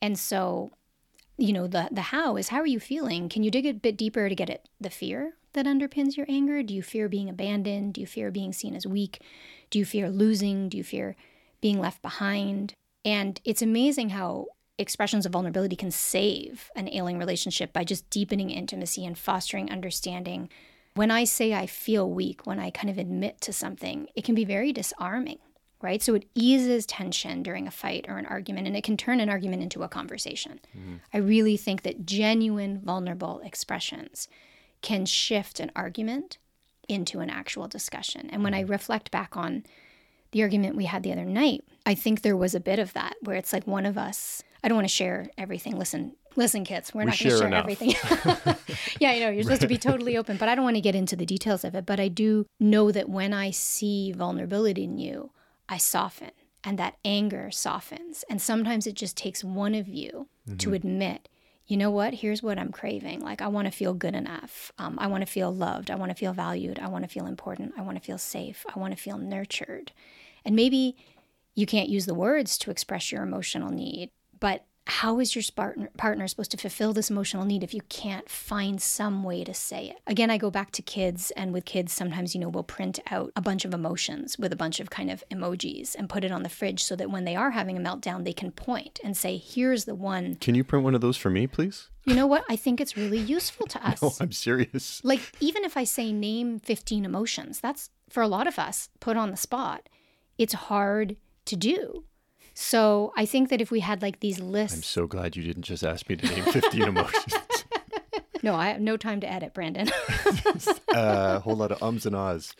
And 0.00 0.18
so, 0.18 0.70
you 1.36 1.52
know, 1.52 1.66
the, 1.66 1.88
the 1.90 2.02
how 2.02 2.36
is 2.36 2.48
how 2.48 2.58
are 2.60 2.66
you 2.66 2.80
feeling? 2.80 3.28
Can 3.28 3.42
you 3.42 3.50
dig 3.50 3.66
a 3.66 3.74
bit 3.74 3.96
deeper 3.96 4.28
to 4.28 4.34
get 4.34 4.48
at 4.48 4.68
the 4.80 4.90
fear 4.90 5.34
that 5.52 5.66
underpins 5.66 6.16
your 6.16 6.26
anger? 6.28 6.62
Do 6.62 6.74
you 6.74 6.82
fear 6.82 7.08
being 7.08 7.28
abandoned? 7.28 7.94
Do 7.94 8.00
you 8.00 8.06
fear 8.06 8.30
being 8.30 8.52
seen 8.52 8.74
as 8.74 8.86
weak? 8.86 9.20
Do 9.70 9.78
you 9.78 9.84
fear 9.84 10.10
losing? 10.10 10.68
Do 10.68 10.76
you 10.76 10.84
fear 10.84 11.16
being 11.60 11.80
left 11.80 12.02
behind? 12.02 12.74
And 13.04 13.40
it's 13.44 13.62
amazing 13.62 14.10
how 14.10 14.46
expressions 14.78 15.26
of 15.26 15.32
vulnerability 15.32 15.76
can 15.76 15.90
save 15.90 16.70
an 16.74 16.88
ailing 16.88 17.18
relationship 17.18 17.72
by 17.72 17.84
just 17.84 18.08
deepening 18.10 18.50
intimacy 18.50 19.04
and 19.04 19.16
fostering 19.16 19.70
understanding. 19.70 20.48
When 20.94 21.10
I 21.10 21.24
say 21.24 21.52
I 21.54 21.66
feel 21.66 22.10
weak, 22.10 22.46
when 22.46 22.58
I 22.58 22.70
kind 22.70 22.90
of 22.90 22.98
admit 22.98 23.40
to 23.42 23.52
something, 23.52 24.08
it 24.14 24.24
can 24.24 24.34
be 24.34 24.44
very 24.44 24.72
disarming, 24.72 25.38
right? 25.82 26.02
So 26.02 26.14
it 26.14 26.26
eases 26.34 26.86
tension 26.86 27.42
during 27.42 27.66
a 27.66 27.70
fight 27.70 28.06
or 28.08 28.16
an 28.18 28.26
argument, 28.26 28.66
and 28.66 28.76
it 28.76 28.82
can 28.82 28.96
turn 28.96 29.20
an 29.20 29.28
argument 29.28 29.62
into 29.62 29.82
a 29.82 29.88
conversation. 29.88 30.60
Mm-hmm. 30.76 30.96
I 31.12 31.18
really 31.18 31.56
think 31.56 31.82
that 31.82 32.06
genuine, 32.06 32.80
vulnerable 32.82 33.40
expressions 33.44 34.28
can 34.82 35.06
shift 35.06 35.60
an 35.60 35.70
argument 35.76 36.38
into 36.88 37.20
an 37.20 37.30
actual 37.30 37.68
discussion. 37.68 38.28
And 38.30 38.42
when 38.42 38.54
I 38.54 38.62
mm-hmm. 38.62 38.72
reflect 38.72 39.10
back 39.10 39.36
on 39.36 39.64
the 40.32 40.42
argument 40.42 40.76
we 40.76 40.86
had 40.86 41.02
the 41.02 41.12
other 41.12 41.24
night, 41.24 41.64
I 41.86 41.94
think 41.94 42.22
there 42.22 42.36
was 42.36 42.54
a 42.54 42.60
bit 42.60 42.78
of 42.78 42.92
that 42.94 43.14
where 43.22 43.36
it's 43.36 43.52
like 43.52 43.66
one 43.66 43.86
of 43.86 43.96
us, 43.96 44.42
I 44.62 44.68
don't 44.68 44.76
want 44.76 44.88
to 44.88 44.94
share 44.94 45.26
everything. 45.38 45.78
Listen, 45.78 46.14
listen, 46.36 46.64
kids, 46.64 46.92
we're 46.94 47.02
We 47.02 47.06
not 47.06 47.18
going 47.18 47.30
to 47.30 47.38
share 47.38 47.46
enough. 47.46 47.60
everything. 47.60 47.90
yeah, 49.00 49.10
I 49.10 49.18
know, 49.18 49.30
you're 49.30 49.42
supposed 49.42 49.62
to 49.62 49.68
be 49.68 49.78
totally 49.78 50.16
open, 50.16 50.36
but 50.36 50.48
I 50.48 50.54
don't 50.54 50.64
want 50.64 50.76
to 50.76 50.80
get 50.80 50.94
into 50.94 51.16
the 51.16 51.26
details 51.26 51.64
of 51.64 51.74
it. 51.74 51.86
But 51.86 52.00
I 52.00 52.08
do 52.08 52.46
know 52.58 52.90
that 52.90 53.08
when 53.08 53.32
I 53.32 53.50
see 53.50 54.12
vulnerability 54.12 54.84
in 54.84 54.98
you, 54.98 55.30
I 55.68 55.78
soften 55.78 56.32
and 56.62 56.78
that 56.78 56.96
anger 57.04 57.50
softens. 57.50 58.24
And 58.28 58.40
sometimes 58.40 58.86
it 58.86 58.94
just 58.94 59.16
takes 59.16 59.42
one 59.42 59.74
of 59.74 59.88
you 59.88 60.28
to 60.46 60.54
mm-hmm. 60.54 60.74
admit, 60.74 61.28
you 61.70 61.76
know 61.76 61.90
what, 61.90 62.14
here's 62.14 62.42
what 62.42 62.58
I'm 62.58 62.72
craving. 62.72 63.20
Like, 63.20 63.40
I 63.40 63.46
want 63.48 63.66
to 63.66 63.70
feel 63.70 63.94
good 63.94 64.14
enough. 64.14 64.72
Um, 64.78 64.98
I 64.98 65.06
want 65.06 65.22
to 65.22 65.32
feel 65.32 65.54
loved. 65.54 65.90
I 65.90 65.94
want 65.94 66.10
to 66.10 66.16
feel 66.16 66.32
valued. 66.32 66.78
I 66.80 66.88
want 66.88 67.04
to 67.04 67.08
feel 67.08 67.26
important. 67.26 67.74
I 67.78 67.82
want 67.82 67.96
to 67.96 68.02
feel 68.02 68.18
safe. 68.18 68.66
I 68.74 68.78
want 68.78 68.96
to 68.96 69.00
feel 69.00 69.18
nurtured. 69.18 69.92
And 70.44 70.56
maybe 70.56 70.96
you 71.54 71.66
can't 71.66 71.88
use 71.88 72.06
the 72.06 72.14
words 72.14 72.58
to 72.58 72.70
express 72.70 73.12
your 73.12 73.22
emotional 73.22 73.70
need, 73.70 74.10
but 74.40 74.64
how 74.86 75.20
is 75.20 75.34
your 75.34 75.44
partner, 75.54 75.88
partner 75.96 76.26
supposed 76.26 76.50
to 76.50 76.56
fulfill 76.56 76.92
this 76.92 77.10
emotional 77.10 77.44
need 77.44 77.62
if 77.62 77.72
you 77.72 77.80
can't 77.88 78.28
find 78.28 78.80
some 78.82 79.22
way 79.22 79.44
to 79.44 79.54
say 79.54 79.86
it? 79.86 79.98
Again, 80.06 80.30
I 80.30 80.38
go 80.38 80.50
back 80.50 80.72
to 80.72 80.82
kids, 80.82 81.30
and 81.32 81.52
with 81.52 81.64
kids, 81.64 81.92
sometimes, 81.92 82.34
you 82.34 82.40
know, 82.40 82.48
we'll 82.48 82.64
print 82.64 82.98
out 83.10 83.32
a 83.36 83.40
bunch 83.40 83.64
of 83.64 83.72
emotions 83.72 84.38
with 84.38 84.52
a 84.52 84.56
bunch 84.56 84.80
of 84.80 84.90
kind 84.90 85.10
of 85.10 85.22
emojis 85.30 85.94
and 85.94 86.08
put 86.08 86.24
it 86.24 86.32
on 86.32 86.42
the 86.42 86.48
fridge 86.48 86.82
so 86.82 86.96
that 86.96 87.10
when 87.10 87.24
they 87.24 87.36
are 87.36 87.50
having 87.50 87.76
a 87.76 87.80
meltdown, 87.80 88.24
they 88.24 88.32
can 88.32 88.50
point 88.50 88.98
and 89.04 89.16
say, 89.16 89.36
here's 89.36 89.84
the 89.84 89.94
one. 89.94 90.34
Can 90.36 90.54
you 90.54 90.64
print 90.64 90.84
one 90.84 90.94
of 90.94 91.00
those 91.00 91.16
for 91.16 91.30
me, 91.30 91.46
please? 91.46 91.88
You 92.04 92.14
know 92.14 92.26
what? 92.26 92.44
I 92.48 92.56
think 92.56 92.80
it's 92.80 92.96
really 92.96 93.18
useful 93.18 93.66
to 93.68 93.86
us. 93.86 94.00
Oh, 94.02 94.12
I'm 94.20 94.32
serious. 94.32 95.00
Like, 95.04 95.20
even 95.40 95.64
if 95.64 95.76
I 95.76 95.84
say 95.84 96.12
name 96.12 96.58
15 96.58 97.04
emotions, 97.04 97.60
that's 97.60 97.90
for 98.08 98.22
a 98.22 98.28
lot 98.28 98.46
of 98.46 98.58
us 98.58 98.88
put 98.98 99.16
on 99.16 99.30
the 99.30 99.36
spot. 99.36 99.88
It's 100.36 100.54
hard 100.54 101.16
to 101.44 101.56
do. 101.56 102.04
So 102.62 103.14
I 103.16 103.24
think 103.24 103.48
that 103.48 103.62
if 103.62 103.70
we 103.70 103.80
had 103.80 104.02
like 104.02 104.20
these 104.20 104.38
lists. 104.38 104.76
I'm 104.76 104.82
so 104.82 105.06
glad 105.06 105.34
you 105.34 105.42
didn't 105.42 105.62
just 105.62 105.82
ask 105.82 106.06
me 106.10 106.16
to 106.16 106.26
name 106.26 106.44
15 106.44 106.82
emotions. 106.88 107.34
no, 108.42 108.54
I 108.54 108.68
have 108.68 108.82
no 108.82 108.98
time 108.98 109.18
to 109.22 109.32
edit, 109.32 109.54
Brandon. 109.54 109.88
Uh, 110.92 111.36
a 111.36 111.40
whole 111.40 111.54
lot 111.54 111.70
of 111.70 111.80
ums 111.80 112.04
and 112.04 112.16
ahs. 112.16 112.52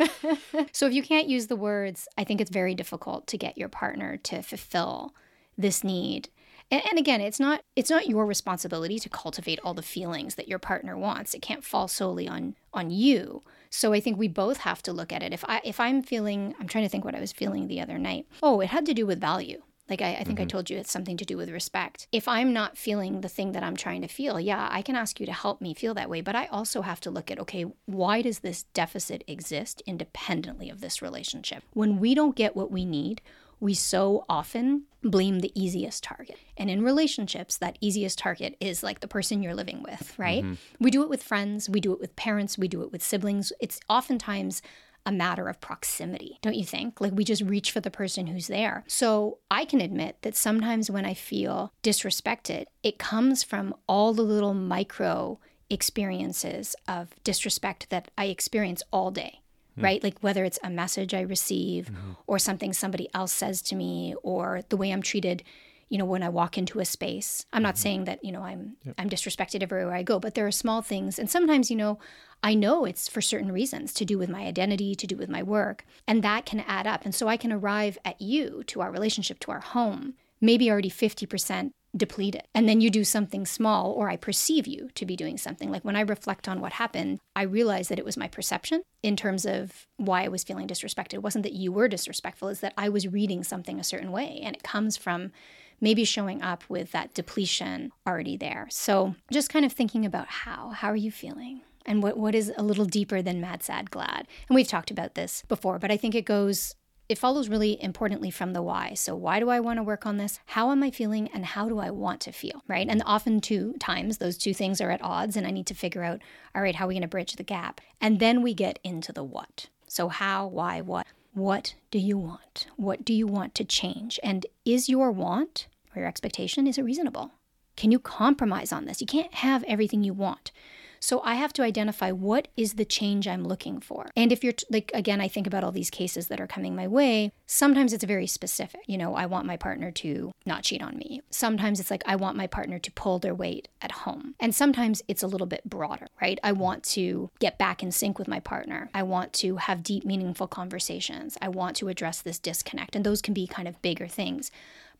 so 0.72 0.86
if 0.86 0.94
you 0.94 1.02
can't 1.02 1.26
use 1.28 1.48
the 1.48 1.56
words, 1.56 2.06
I 2.16 2.22
think 2.22 2.40
it's 2.40 2.50
very 2.50 2.76
difficult 2.76 3.26
to 3.26 3.36
get 3.36 3.58
your 3.58 3.68
partner 3.68 4.16
to 4.18 4.40
fulfill 4.42 5.12
this 5.58 5.82
need. 5.82 6.28
And, 6.70 6.80
and 6.88 6.98
again, 6.98 7.20
it's 7.20 7.40
not 7.40 7.64
it's 7.74 7.90
not 7.90 8.06
your 8.08 8.24
responsibility 8.24 9.00
to 9.00 9.08
cultivate 9.08 9.58
all 9.64 9.74
the 9.74 9.82
feelings 9.82 10.36
that 10.36 10.46
your 10.46 10.60
partner 10.60 10.96
wants. 10.96 11.34
It 11.34 11.42
can't 11.42 11.64
fall 11.64 11.88
solely 11.88 12.28
on 12.28 12.54
on 12.72 12.90
you. 12.90 13.42
So 13.68 13.92
I 13.92 13.98
think 13.98 14.16
we 14.16 14.28
both 14.28 14.58
have 14.58 14.80
to 14.84 14.92
look 14.92 15.12
at 15.12 15.24
it. 15.24 15.32
If 15.32 15.44
I 15.46 15.60
if 15.64 15.80
I'm 15.80 16.00
feeling, 16.02 16.54
I'm 16.60 16.68
trying 16.68 16.84
to 16.84 16.88
think 16.88 17.04
what 17.04 17.16
I 17.16 17.20
was 17.20 17.32
feeling 17.32 17.66
the 17.66 17.80
other 17.80 17.98
night. 17.98 18.26
Oh, 18.42 18.60
it 18.60 18.68
had 18.68 18.86
to 18.86 18.94
do 18.94 19.06
with 19.06 19.20
value. 19.20 19.60
Like 19.90 20.00
I, 20.00 20.14
I 20.14 20.24
think 20.24 20.38
I 20.38 20.42
mm-hmm. 20.42 20.48
told 20.48 20.70
you 20.70 20.78
it's 20.78 20.92
something 20.92 21.16
to 21.16 21.24
do 21.24 21.36
with 21.36 21.50
respect. 21.50 22.06
If 22.12 22.28
I'm 22.28 22.52
not 22.52 22.78
feeling 22.78 23.20
the 23.20 23.28
thing 23.28 23.52
that 23.52 23.62
I'm 23.62 23.76
trying 23.76 24.02
to 24.02 24.08
feel, 24.08 24.40
yeah, 24.40 24.68
I 24.70 24.82
can 24.82 24.96
ask 24.96 25.20
you 25.20 25.26
to 25.26 25.32
help 25.32 25.60
me 25.60 25.74
feel 25.74 25.94
that 25.94 26.08
way. 26.08 26.20
But 26.20 26.36
I 26.36 26.46
also 26.46 26.82
have 26.82 27.00
to 27.00 27.10
look 27.10 27.30
at 27.30 27.38
okay, 27.40 27.66
why 27.86 28.22
does 28.22 28.38
this 28.38 28.62
deficit 28.74 29.24
exist 29.26 29.82
independently 29.86 30.70
of 30.70 30.80
this 30.80 31.02
relationship? 31.02 31.62
When 31.72 31.98
we 31.98 32.14
don't 32.14 32.36
get 32.36 32.56
what 32.56 32.70
we 32.70 32.84
need, 32.84 33.20
we 33.60 33.74
so 33.74 34.24
often 34.28 34.84
blame 35.02 35.40
the 35.40 35.52
easiest 35.60 36.02
target. 36.02 36.38
And 36.56 36.70
in 36.70 36.82
relationships, 36.82 37.58
that 37.58 37.76
easiest 37.80 38.18
target 38.18 38.56
is 38.58 38.82
like 38.82 39.00
the 39.00 39.08
person 39.08 39.42
you're 39.42 39.54
living 39.54 39.82
with, 39.82 40.18
right? 40.18 40.42
Mm-hmm. 40.42 40.54
We 40.84 40.90
do 40.90 41.02
it 41.02 41.10
with 41.10 41.22
friends, 41.22 41.68
we 41.68 41.80
do 41.80 41.92
it 41.92 42.00
with 42.00 42.16
parents, 42.16 42.58
we 42.58 42.68
do 42.68 42.82
it 42.82 42.90
with 42.90 43.02
siblings. 43.02 43.52
It's 43.60 43.80
oftentimes 43.88 44.62
a 45.06 45.12
matter 45.12 45.48
of 45.48 45.60
proximity, 45.60 46.38
don't 46.42 46.54
you 46.54 46.64
think? 46.64 47.00
Like 47.00 47.12
we 47.12 47.24
just 47.24 47.42
reach 47.42 47.70
for 47.70 47.80
the 47.80 47.90
person 47.90 48.26
who's 48.26 48.48
there. 48.48 48.84
So 48.86 49.38
I 49.50 49.64
can 49.64 49.80
admit 49.80 50.18
that 50.22 50.36
sometimes 50.36 50.90
when 50.90 51.06
I 51.06 51.14
feel 51.14 51.72
disrespected, 51.82 52.66
it 52.82 52.98
comes 52.98 53.42
from 53.42 53.74
all 53.86 54.12
the 54.12 54.22
little 54.22 54.54
micro 54.54 55.38
experiences 55.70 56.74
of 56.88 57.14
disrespect 57.24 57.88
that 57.90 58.10
I 58.18 58.26
experience 58.26 58.82
all 58.92 59.10
day, 59.10 59.40
hmm. 59.76 59.84
right? 59.84 60.02
Like 60.02 60.18
whether 60.20 60.44
it's 60.44 60.58
a 60.62 60.70
message 60.70 61.14
I 61.14 61.20
receive 61.20 61.86
mm-hmm. 61.86 62.12
or 62.26 62.38
something 62.38 62.72
somebody 62.72 63.08
else 63.14 63.32
says 63.32 63.62
to 63.62 63.76
me 63.76 64.14
or 64.22 64.62
the 64.68 64.76
way 64.76 64.90
I'm 64.90 65.02
treated, 65.02 65.42
you 65.90 65.98
know, 65.98 66.06
when 66.06 66.22
I 66.22 66.30
walk 66.30 66.56
into 66.56 66.80
a 66.80 66.84
space. 66.84 67.44
I'm 67.52 67.62
not 67.62 67.74
mm-hmm. 67.74 67.82
saying 67.82 68.04
that, 68.04 68.24
you 68.24 68.32
know, 68.32 68.42
I'm 68.42 68.76
I'm 68.96 69.10
disrespected 69.10 69.62
everywhere 69.62 69.94
I 69.94 70.02
go, 70.02 70.18
but 70.18 70.34
there 70.34 70.46
are 70.46 70.52
small 70.52 70.80
things 70.80 71.18
and 71.18 71.28
sometimes, 71.28 71.70
you 71.70 71.76
know, 71.76 71.98
I 72.42 72.54
know 72.54 72.86
it's 72.86 73.08
for 73.08 73.20
certain 73.20 73.52
reasons 73.52 73.92
to 73.94 74.04
do 74.04 74.16
with 74.16 74.30
my 74.30 74.42
identity, 74.42 74.94
to 74.94 75.06
do 75.06 75.16
with 75.16 75.28
my 75.28 75.42
work, 75.42 75.84
and 76.06 76.22
that 76.22 76.46
can 76.46 76.60
add 76.60 76.86
up. 76.86 77.04
And 77.04 77.14
so 77.14 77.28
I 77.28 77.36
can 77.36 77.52
arrive 77.52 77.98
at 78.04 78.20
you, 78.20 78.62
to 78.68 78.80
our 78.80 78.90
relationship, 78.90 79.40
to 79.40 79.50
our 79.50 79.60
home, 79.60 80.14
maybe 80.40 80.70
already 80.70 80.90
50% 80.90 81.72
depleted. 81.94 82.42
And 82.54 82.68
then 82.68 82.80
you 82.80 82.88
do 82.88 83.04
something 83.04 83.44
small, 83.44 83.92
or 83.92 84.08
I 84.08 84.16
perceive 84.16 84.66
you 84.66 84.90
to 84.94 85.04
be 85.04 85.16
doing 85.16 85.36
something. 85.36 85.70
Like 85.70 85.84
when 85.84 85.96
I 85.96 86.00
reflect 86.00 86.48
on 86.48 86.60
what 86.60 86.74
happened, 86.74 87.18
I 87.34 87.42
realize 87.42 87.88
that 87.88 87.98
it 87.98 88.04
was 88.04 88.16
my 88.16 88.28
perception 88.28 88.82
in 89.02 89.16
terms 89.16 89.44
of 89.44 89.86
why 89.96 90.24
I 90.24 90.28
was 90.28 90.44
feeling 90.44 90.68
disrespected. 90.68 91.14
It 91.14 91.22
wasn't 91.22 91.42
that 91.42 91.52
you 91.52 91.72
were 91.72 91.88
disrespectful, 91.88 92.48
it's 92.48 92.60
that 92.60 92.74
I 92.76 92.88
was 92.88 93.08
reading 93.08 93.42
something 93.44 93.78
a 93.80 93.84
certain 93.84 94.12
way. 94.12 94.40
And 94.42 94.54
it 94.54 94.62
comes 94.62 94.96
from 94.96 95.32
maybe 95.80 96.04
showing 96.04 96.42
up 96.42 96.64
with 96.68 96.92
that 96.92 97.14
depletion 97.14 97.90
already 98.06 98.36
there. 98.36 98.68
So 98.70 99.14
just 99.30 99.50
kind 99.50 99.64
of 99.64 99.72
thinking 99.72 100.04
about 100.04 100.28
how. 100.28 100.70
How 100.70 100.88
are 100.88 100.96
you 100.96 101.10
feeling? 101.10 101.62
And 101.86 102.02
what, 102.02 102.16
what 102.16 102.34
is 102.34 102.52
a 102.56 102.62
little 102.62 102.84
deeper 102.84 103.22
than 103.22 103.40
mad, 103.40 103.62
sad, 103.62 103.90
glad? 103.90 104.26
And 104.48 104.54
we've 104.54 104.68
talked 104.68 104.90
about 104.90 105.14
this 105.14 105.42
before, 105.48 105.78
but 105.78 105.90
I 105.90 105.96
think 105.96 106.14
it 106.14 106.24
goes 106.24 106.74
it 107.10 107.18
follows 107.18 107.48
really 107.48 107.82
importantly 107.82 108.30
from 108.30 108.52
the 108.52 108.62
why. 108.62 108.94
So, 108.94 109.16
why 109.16 109.40
do 109.40 109.48
I 109.48 109.58
want 109.58 109.78
to 109.78 109.82
work 109.82 110.06
on 110.06 110.16
this? 110.16 110.38
How 110.46 110.70
am 110.70 110.80
I 110.84 110.92
feeling? 110.92 111.28
And 111.34 111.44
how 111.44 111.68
do 111.68 111.80
I 111.80 111.90
want 111.90 112.20
to 112.20 112.30
feel? 112.30 112.62
Right. 112.68 112.86
And 112.88 113.02
often, 113.04 113.40
two 113.40 113.74
times, 113.80 114.18
those 114.18 114.38
two 114.38 114.54
things 114.54 114.80
are 114.80 114.92
at 114.92 115.02
odds, 115.02 115.36
and 115.36 115.44
I 115.44 115.50
need 115.50 115.66
to 115.66 115.74
figure 115.74 116.04
out, 116.04 116.22
all 116.54 116.62
right, 116.62 116.76
how 116.76 116.84
are 116.84 116.88
we 116.88 116.94
going 116.94 117.02
to 117.02 117.08
bridge 117.08 117.32
the 117.34 117.42
gap? 117.42 117.80
And 118.00 118.20
then 118.20 118.42
we 118.42 118.54
get 118.54 118.78
into 118.84 119.12
the 119.12 119.24
what. 119.24 119.66
So, 119.88 120.08
how, 120.08 120.46
why, 120.46 120.82
what? 120.82 121.08
What 121.32 121.74
do 121.90 121.98
you 121.98 122.18
want? 122.18 122.66
What 122.76 123.04
do 123.04 123.12
you 123.12 123.26
want 123.26 123.54
to 123.56 123.64
change? 123.64 124.18
And 124.22 124.46
is 124.64 124.88
your 124.88 125.12
want 125.12 125.68
or 125.94 126.00
your 126.00 126.08
expectation, 126.08 126.66
is 126.66 126.78
it 126.78 126.82
reasonable? 126.82 127.32
Can 127.76 127.90
you 127.90 127.98
compromise 127.98 128.72
on 128.72 128.84
this? 128.84 129.00
You 129.00 129.06
can't 129.06 129.32
have 129.34 129.64
everything 129.64 130.02
you 130.04 130.12
want. 130.12 130.50
So 131.00 131.22
I 131.24 131.34
have 131.34 131.52
to 131.54 131.62
identify 131.62 132.12
what 132.12 132.48
is 132.56 132.74
the 132.74 132.84
change 132.84 133.26
I'm 133.26 133.44
looking 133.44 133.80
for. 133.80 134.10
And 134.14 134.30
if 134.30 134.44
you're 134.44 134.52
t- 134.52 134.66
like, 134.70 134.90
again, 134.94 135.20
I 135.20 135.28
think 135.28 135.46
about 135.46 135.64
all 135.64 135.72
these 135.72 135.90
cases 135.90 136.28
that 136.28 136.40
are 136.40 136.46
coming 136.46 136.76
my 136.76 136.86
way. 136.86 137.32
Sometimes 137.46 137.92
it's 137.92 138.04
very 138.04 138.26
specific. 138.26 138.82
You 138.86 138.98
know, 138.98 139.14
I 139.14 139.26
want 139.26 139.46
my 139.46 139.56
partner 139.56 139.90
to 139.92 140.32
not 140.44 140.62
cheat 140.62 140.82
on 140.82 140.98
me. 140.98 141.22
Sometimes 141.30 141.80
it's 141.80 141.90
like, 141.90 142.02
I 142.06 142.16
want 142.16 142.36
my 142.36 142.46
partner 142.46 142.78
to 142.78 142.92
pull 142.92 143.18
their 143.18 143.34
weight 143.34 143.68
at 143.80 143.92
home. 143.92 144.34
And 144.38 144.54
sometimes 144.54 145.02
it's 145.08 145.22
a 145.22 145.26
little 145.26 145.46
bit 145.46 145.68
broader, 145.68 146.06
right? 146.20 146.38
I 146.44 146.52
want 146.52 146.84
to 146.84 147.30
get 147.38 147.58
back 147.58 147.82
in 147.82 147.92
sync 147.92 148.18
with 148.18 148.28
my 148.28 148.40
partner. 148.40 148.90
I 148.94 149.02
want 149.02 149.32
to 149.34 149.56
have 149.56 149.82
deep, 149.82 150.04
meaningful 150.04 150.48
conversations. 150.48 151.38
I 151.40 151.48
want 151.48 151.76
to 151.76 151.88
address 151.88 152.20
this 152.20 152.38
disconnect. 152.38 152.94
And 152.94 153.04
those 153.04 153.22
can 153.22 153.32
be 153.32 153.46
kind 153.46 153.66
of 153.66 153.80
bigger 153.80 154.06
things. 154.06 154.50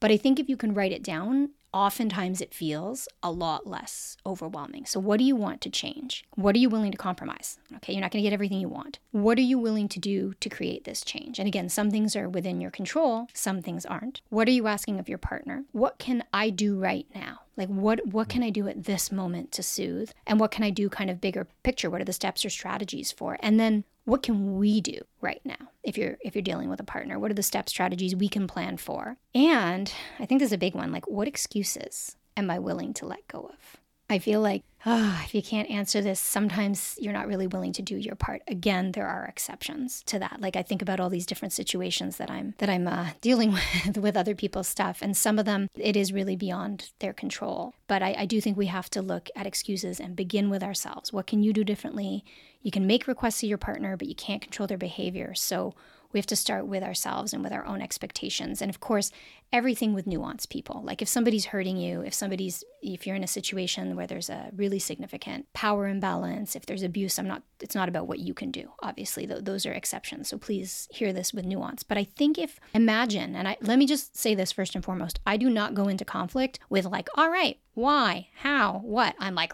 But 0.01 0.11
I 0.11 0.17
think 0.17 0.41
if 0.41 0.49
you 0.49 0.57
can 0.57 0.73
write 0.73 0.93
it 0.93 1.03
down, 1.03 1.51
oftentimes 1.73 2.41
it 2.41 2.55
feels 2.55 3.09
a 3.23 3.31
lot 3.31 3.67
less 3.67 4.17
overwhelming. 4.25 4.87
So, 4.87 5.01
what 5.01 5.19
do 5.19 5.25
you 5.25 5.37
want 5.37 5.61
to 5.63 5.71
change? 5.71 6.25
What 6.35 6.55
are 6.55 6.59
you 6.59 6.69
willing 6.69 6.93
to 6.93 6.99
compromise? 6.99 7.59
Okay, 7.77 7.93
you're 7.93 8.01
not 8.01 8.11
going 8.11 8.23
to 8.23 8.29
get 8.29 8.35
everything 8.35 8.61
you 8.61 8.69
want. 8.69 8.99
What 9.13 9.39
are 9.39 9.43
you 9.43 9.59
willing 9.59 9.89
to 9.89 9.99
do 9.99 10.35
to 10.41 10.49
create 10.49 10.85
this 10.85 11.03
change? 11.03 11.39
And 11.39 11.49
again, 11.49 11.69
some 11.69 11.91
things 11.91 12.17
are 12.17 12.29
within 12.29 12.61
your 12.61 12.71
control, 12.71 13.29
some 13.35 13.63
things 13.63 13.87
aren't. 13.87 14.21
What 14.29 14.49
are 14.49 14.53
you 14.53 14.67
asking 14.67 14.99
of 14.99 15.09
your 15.09 15.19
partner? 15.19 15.65
What 15.73 15.99
can 15.99 16.25
I 16.33 16.51
do 16.51 16.79
right 16.79 17.07
now? 17.15 17.41
Like 17.57 17.69
what 17.69 18.07
what 18.07 18.29
can 18.31 18.43
I 18.43 18.49
do 18.49 18.69
at 18.69 18.85
this 18.85 19.13
moment 19.13 19.53
to 19.53 19.63
soothe? 19.63 20.13
And 20.27 20.41
what 20.41 20.51
can 20.51 20.65
I 20.65 20.71
do 20.71 20.89
kind 20.89 21.11
of 21.11 21.21
bigger 21.21 21.47
picture? 21.63 21.91
What 21.91 22.01
are 22.01 22.07
the 22.07 22.13
steps 22.13 22.43
or 22.43 22.49
strategies 22.51 23.13
for? 23.13 23.37
And 23.41 23.61
then 23.61 23.85
what 24.05 24.23
can 24.23 24.59
we 24.59 24.81
do 24.81 24.99
right 25.21 25.41
now 25.45 25.71
if 25.83 25.97
you're 25.97 26.17
if 26.21 26.35
you're 26.35 26.43
dealing 26.43 26.69
with 26.69 26.81
a 26.81 26.85
partner? 26.85 27.19
What 27.19 27.31
are 27.31 27.35
the 27.35 27.43
step 27.43 27.69
strategies 27.69 28.17
we 28.17 28.29
can 28.29 28.47
plan 28.47 28.77
for? 28.77 29.17
And 29.35 29.93
i 30.19 30.27
think 30.27 30.41
this 30.41 30.49
is 30.49 30.53
a 30.53 30.59
big 30.59 30.75
one 30.75 30.93
like 30.93 31.09
what 31.09 31.29
excuses 31.29 32.17
am 32.37 32.51
i 32.51 32.59
willing 32.59 32.93
to 32.95 33.07
let 33.07 33.27
go 33.29 33.51
of 33.53 33.80
i 34.11 34.19
feel 34.19 34.41
like 34.41 34.63
oh, 34.87 35.21
if 35.25 35.35
you 35.35 35.43
can't 35.43 35.69
answer 35.69 36.01
this 36.01 36.19
sometimes 36.19 36.97
you're 36.99 37.13
not 37.13 37.29
really 37.29 37.47
willing 37.47 37.73
to 37.73 37.83
do 37.83 37.97
your 37.97 38.15
part. 38.15 38.41
Again 38.49 38.93
there 38.93 39.07
are 39.07 39.27
exceptions 39.27 40.03
to 40.05 40.19
that. 40.19 40.41
Like 40.41 40.57
i 40.57 40.63
think 40.63 40.81
about 40.81 41.01
all 41.01 41.11
these 41.11 41.27
different 41.27 41.53
situations 41.53 42.17
that 42.17 42.31
i'm 42.31 42.55
that 42.59 42.71
i'm 42.71 42.89
uh, 42.89 43.11
dealing 43.21 43.53
with 43.53 43.99
with 43.99 44.17
other 44.17 44.35
people's 44.35 44.69
stuff 44.69 45.01
and 45.03 45.17
some 45.17 45.39
of 45.39 45.45
them 45.45 45.69
it 45.75 45.97
is 45.97 46.13
really 46.13 46.37
beyond 46.37 46.91
their 47.01 47.13
control. 47.13 47.75
But 47.89 48.03
I, 48.03 48.15
I 48.21 48.27
do 48.27 48.41
think 48.41 48.57
we 48.57 48.67
have 48.67 48.89
to 48.91 49.03
look 49.03 49.29
at 49.37 49.47
excuses 49.47 50.01
and 50.01 50.17
begin 50.17 50.49
with 50.49 50.63
ourselves. 50.63 51.13
What 51.13 51.27
can 51.27 51.43
you 51.43 51.53
do 51.53 51.65
differently? 51.65 52.25
You 52.63 52.71
can 52.71 52.87
make 52.87 53.07
requests 53.07 53.41
to 53.41 53.47
your 53.47 53.59
partner, 53.59 53.97
but 53.97 54.09
you 54.09 54.15
can't 54.15 54.43
control 54.43 54.67
their 54.67 54.79
behavior. 54.79 55.35
So 55.35 55.75
we 56.13 56.19
have 56.19 56.27
to 56.27 56.37
start 56.37 56.67
with 56.67 56.83
ourselves 56.83 57.33
and 57.33 57.43
with 57.43 57.53
our 57.53 57.65
own 57.67 57.81
expectations. 57.81 58.61
And 58.61 58.71
of 58.71 58.81
course, 58.81 59.11
everything 59.53 59.95
with 59.95 60.07
nuance, 60.07 60.47
people. 60.47 60.83
Like 60.85 61.03
if 61.03 61.09
somebody's 61.09 61.47
hurting 61.47 61.77
you, 61.77 62.03
if 62.03 62.15
somebody's, 62.15 62.63
if 62.83 63.07
you're 63.07 63.17
in 63.17 63.25
a 63.25 63.29
situation 63.29 63.97
where 63.97 64.07
there's 64.07 64.31
a 64.31 64.51
really 64.55 64.79
significant 64.79 65.53
power 65.53 65.89
imbalance, 65.89 66.55
if 66.55 66.67
there's 66.67 66.83
abuse, 66.83 67.19
I'm 67.19 67.27
not, 67.27 67.43
it's 67.61 67.75
not 67.75 67.89
about 67.89 68.07
what 68.07 68.21
you 68.21 68.33
can 68.33 68.51
do. 68.51 68.71
Obviously, 68.83 69.27
th- 69.27 69.45
those 69.45 69.67
are 69.67 69.73
exceptions. 69.73 70.29
So 70.29 70.39
please 70.39 70.89
hear 70.93 71.13
this 71.13 71.33
with 71.33 71.45
nuance. 71.45 71.83
But 71.83 71.99
I 71.99 72.05
think 72.05 72.39
if, 72.39 72.61
imagine, 72.75 73.35
and 73.35 73.49
I, 73.49 73.57
let 73.61 73.79
me 73.79 73.87
just 73.87 74.17
say 74.17 74.35
this 74.35 74.53
first 74.53 74.75
and 74.75 74.85
foremost, 74.85 75.21
I 75.27 75.37
do 75.37 75.51
not 75.51 75.75
go 75.75 75.89
into 75.89 76.05
conflict 76.05 76.61
with 76.69 76.85
like, 76.87 77.09
all 77.17 77.31
right, 77.31 77.59
why, 77.75 78.29
how, 78.35 78.81
what? 78.85 79.15
I'm 79.19 79.35
like 79.35 79.53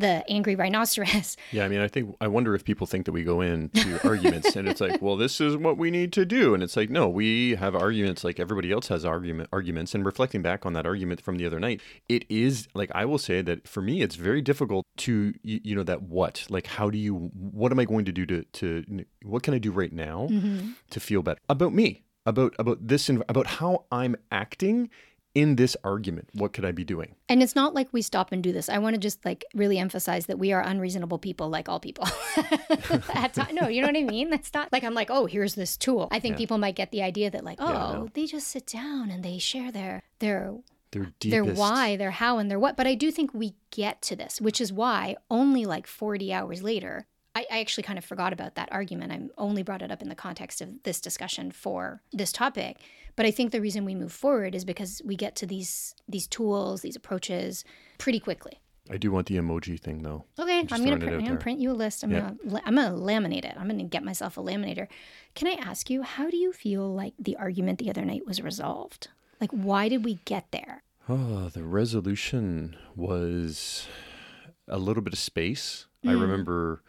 the 0.00 0.24
angry 0.28 0.56
rhinoceros. 0.56 1.36
Yeah, 1.52 1.64
I 1.64 1.68
mean, 1.68 1.80
I 1.80 1.88
think 1.88 2.14
I 2.20 2.28
wonder 2.28 2.54
if 2.54 2.64
people 2.64 2.86
think 2.86 3.06
that 3.06 3.12
we 3.12 3.24
go 3.24 3.40
into 3.40 3.98
arguments 4.06 4.54
and 4.56 4.68
it's 4.68 4.80
like, 4.80 5.02
well, 5.02 5.16
this 5.16 5.40
is 5.40 5.56
what 5.56 5.76
we 5.76 5.90
need 5.90 6.12
to 6.12 6.24
do, 6.24 6.54
and 6.54 6.62
it's 6.62 6.76
like, 6.76 6.90
no, 6.90 7.08
we 7.08 7.56
have 7.56 7.74
arguments 7.74 8.22
like 8.22 8.38
everybody 8.38 8.70
else 8.70 8.88
has 8.88 9.04
argument 9.04 9.48
arguments. 9.52 9.94
And 9.94 10.04
reflecting 10.04 10.42
back 10.42 10.64
on 10.64 10.74
that 10.74 10.86
argument 10.86 11.20
from 11.20 11.36
the 11.36 11.46
other 11.46 11.58
night, 11.58 11.80
it 12.08 12.24
is 12.28 12.68
like 12.74 12.90
I 12.94 13.04
will 13.04 13.18
say 13.18 13.42
that 13.42 13.66
for 13.66 13.82
me, 13.82 14.02
it's 14.02 14.14
very 14.14 14.40
difficult 14.40 14.86
to 14.98 15.34
you, 15.42 15.60
you 15.64 15.74
know 15.74 15.82
that 15.82 16.02
what 16.02 16.46
like 16.48 16.66
how 16.66 16.90
do 16.90 16.98
you 16.98 17.30
what 17.34 17.72
am 17.72 17.78
I 17.78 17.84
going 17.84 18.04
to 18.04 18.12
do 18.12 18.26
to 18.26 18.44
to 18.44 19.04
what 19.24 19.42
can 19.42 19.54
I 19.54 19.58
do 19.58 19.72
right 19.72 19.92
now 19.92 20.28
mm-hmm. 20.30 20.70
to 20.90 21.00
feel 21.00 21.22
better 21.22 21.40
about 21.48 21.72
me 21.72 22.04
about 22.26 22.54
about 22.58 22.86
this 22.86 23.08
and 23.08 23.22
about 23.28 23.46
how 23.46 23.84
I'm 23.90 24.16
acting 24.30 24.90
in 25.34 25.56
this 25.56 25.76
argument 25.84 26.28
what 26.34 26.52
could 26.52 26.64
i 26.64 26.72
be 26.72 26.84
doing 26.84 27.14
And 27.28 27.42
it's 27.42 27.54
not 27.54 27.74
like 27.74 27.92
we 27.92 28.02
stop 28.02 28.32
and 28.32 28.42
do 28.42 28.52
this. 28.52 28.68
I 28.68 28.78
want 28.78 28.94
to 28.94 29.00
just 29.00 29.24
like 29.24 29.44
really 29.54 29.78
emphasize 29.78 30.26
that 30.26 30.38
we 30.38 30.52
are 30.52 30.60
unreasonable 30.60 31.18
people, 31.18 31.48
like 31.48 31.68
all 31.68 31.78
people. 31.78 32.08
At 33.14 33.34
ti- 33.34 33.52
no, 33.52 33.68
you 33.68 33.80
know 33.80 33.86
what 33.86 33.96
I 33.96 34.02
mean? 34.02 34.30
That's 34.30 34.52
not 34.52 34.72
like 34.72 34.82
I'm 34.82 34.94
like, 34.94 35.10
oh, 35.10 35.26
here's 35.26 35.54
this 35.54 35.76
tool. 35.76 36.08
I 36.10 36.18
think 36.18 36.36
people 36.36 36.58
might 36.58 36.74
get 36.74 36.90
the 36.90 37.02
idea 37.02 37.30
that 37.30 37.44
like, 37.44 37.60
oh, 37.60 37.72
no. 37.72 38.08
they 38.14 38.26
just 38.26 38.48
sit 38.48 38.66
down 38.66 39.10
and 39.12 39.22
they 39.22 39.38
share 39.38 39.70
their 39.70 40.02
their 40.18 40.54
their 40.90 41.12
their 41.20 41.44
why, 41.44 41.96
their 41.96 42.10
how, 42.10 42.38
and 42.38 42.50
their 42.50 42.58
what. 42.58 42.76
But 42.76 42.88
I 42.88 42.94
do 42.96 43.12
think 43.12 43.32
we 43.32 43.54
get 43.70 44.02
to 44.02 44.16
this, 44.16 44.40
which 44.40 44.60
is 44.60 44.72
why 44.72 45.14
only 45.30 45.64
like 45.64 45.86
40 45.86 46.32
hours 46.32 46.64
later, 46.64 47.06
I, 47.34 47.46
I 47.50 47.60
actually 47.60 47.84
kind 47.84 47.98
of 47.98 48.04
forgot 48.04 48.32
about 48.32 48.56
that 48.56 48.68
argument. 48.72 49.12
I 49.12 49.20
only 49.40 49.62
brought 49.62 49.82
it 49.82 49.90
up 49.90 50.02
in 50.02 50.08
the 50.08 50.14
context 50.14 50.60
of 50.60 50.82
this 50.82 51.00
discussion 51.00 51.52
for 51.52 52.02
this 52.12 52.32
topic. 52.32 52.78
But 53.16 53.26
I 53.26 53.30
think 53.30 53.52
the 53.52 53.60
reason 53.60 53.84
we 53.84 53.94
move 53.94 54.12
forward 54.12 54.54
is 54.54 54.64
because 54.64 55.00
we 55.04 55.16
get 55.16 55.36
to 55.36 55.46
these 55.46 55.94
these 56.08 56.26
tools, 56.26 56.82
these 56.82 56.96
approaches 56.96 57.64
pretty 57.98 58.20
quickly. 58.20 58.60
i 58.90 58.96
do 58.96 59.12
want 59.12 59.26
the 59.28 59.36
emoji 59.36 59.78
thing 59.78 60.02
though 60.02 60.24
Okay, 60.38 60.62
Just 60.62 60.72
I'm 60.74 60.84
gonna, 60.84 60.98
print, 60.98 61.14
I'm 61.14 61.24
gonna 61.24 61.36
print 61.38 61.60
you 61.60 61.70
a 61.70 61.78
list. 61.84 62.02
I'm 62.02 62.10
Yeah. 62.10 62.32
gonna 62.48 62.62
I'm 62.64 62.74
gonna 62.74 62.96
laminate 62.96 63.44
it. 63.44 63.54
I'm 63.56 63.68
gonna 63.68 63.84
get 63.84 64.02
myself 64.02 64.36
a 64.36 64.40
laminator. 64.40 64.88
Can 65.34 65.46
I 65.46 65.56
ask 65.70 65.88
you, 65.90 66.02
how 66.02 66.28
do 66.30 66.36
you 66.36 66.52
feel 66.52 66.92
like 66.92 67.14
the 67.18 67.36
argument 67.36 67.78
the 67.78 67.90
other 67.90 68.04
night 68.04 68.26
was 68.26 68.42
resolved? 68.42 69.08
Like, 69.40 69.50
why 69.52 69.88
did 69.88 70.04
we 70.04 70.18
get 70.24 70.50
there? 70.50 70.82
Oh, 71.08 71.48
the 71.48 71.62
resolution 71.64 72.76
was 72.94 73.86
a 74.68 74.78
little 74.78 75.02
bit 75.02 75.12
of 75.12 75.18
space. 75.18 75.86
I 76.04 76.08
mm. 76.08 76.20
remember, 76.20 76.82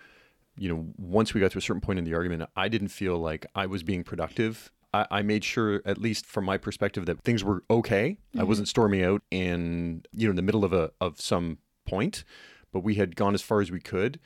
you 0.62 0.70
know, 0.70 0.86
once 0.96 1.34
we 1.34 1.42
got 1.42 1.50
to 1.50 1.58
a 1.58 1.62
certain 1.62 1.82
point 1.82 1.98
in 1.98 2.06
the 2.06 2.14
argument, 2.14 2.48
I 2.56 2.70
didn't 2.70 2.90
feel 2.90 3.18
like 3.18 3.48
I 3.56 3.66
was 3.66 3.82
being 3.82 4.04
productive. 4.04 4.72
I, 4.94 5.08
I 5.10 5.22
made 5.24 5.44
sure, 5.44 5.82
at 5.86 5.98
least 5.98 6.24
from 6.28 6.46
my 6.46 6.58
perspective, 6.60 7.08
that 7.08 7.24
things 7.24 7.44
were 7.44 7.64
okay. 7.72 8.18
I 8.38 8.44
wasn't 8.44 8.68
storming 8.68 9.04
out 9.04 9.24
in, 9.32 10.04
you 10.14 10.28
know, 10.28 10.30
in 10.30 10.36
the 10.36 10.44
middle 10.44 10.64
of 10.64 10.72
a 10.72 10.92
of 11.02 11.20
some 11.20 11.58
point, 11.88 12.24
but 12.72 12.82
we 12.82 12.94
had 12.94 13.16
gone 13.16 13.34
as 13.34 13.42
far 13.42 13.62
as 13.62 13.72
we 13.72 13.80
could. 13.80 14.20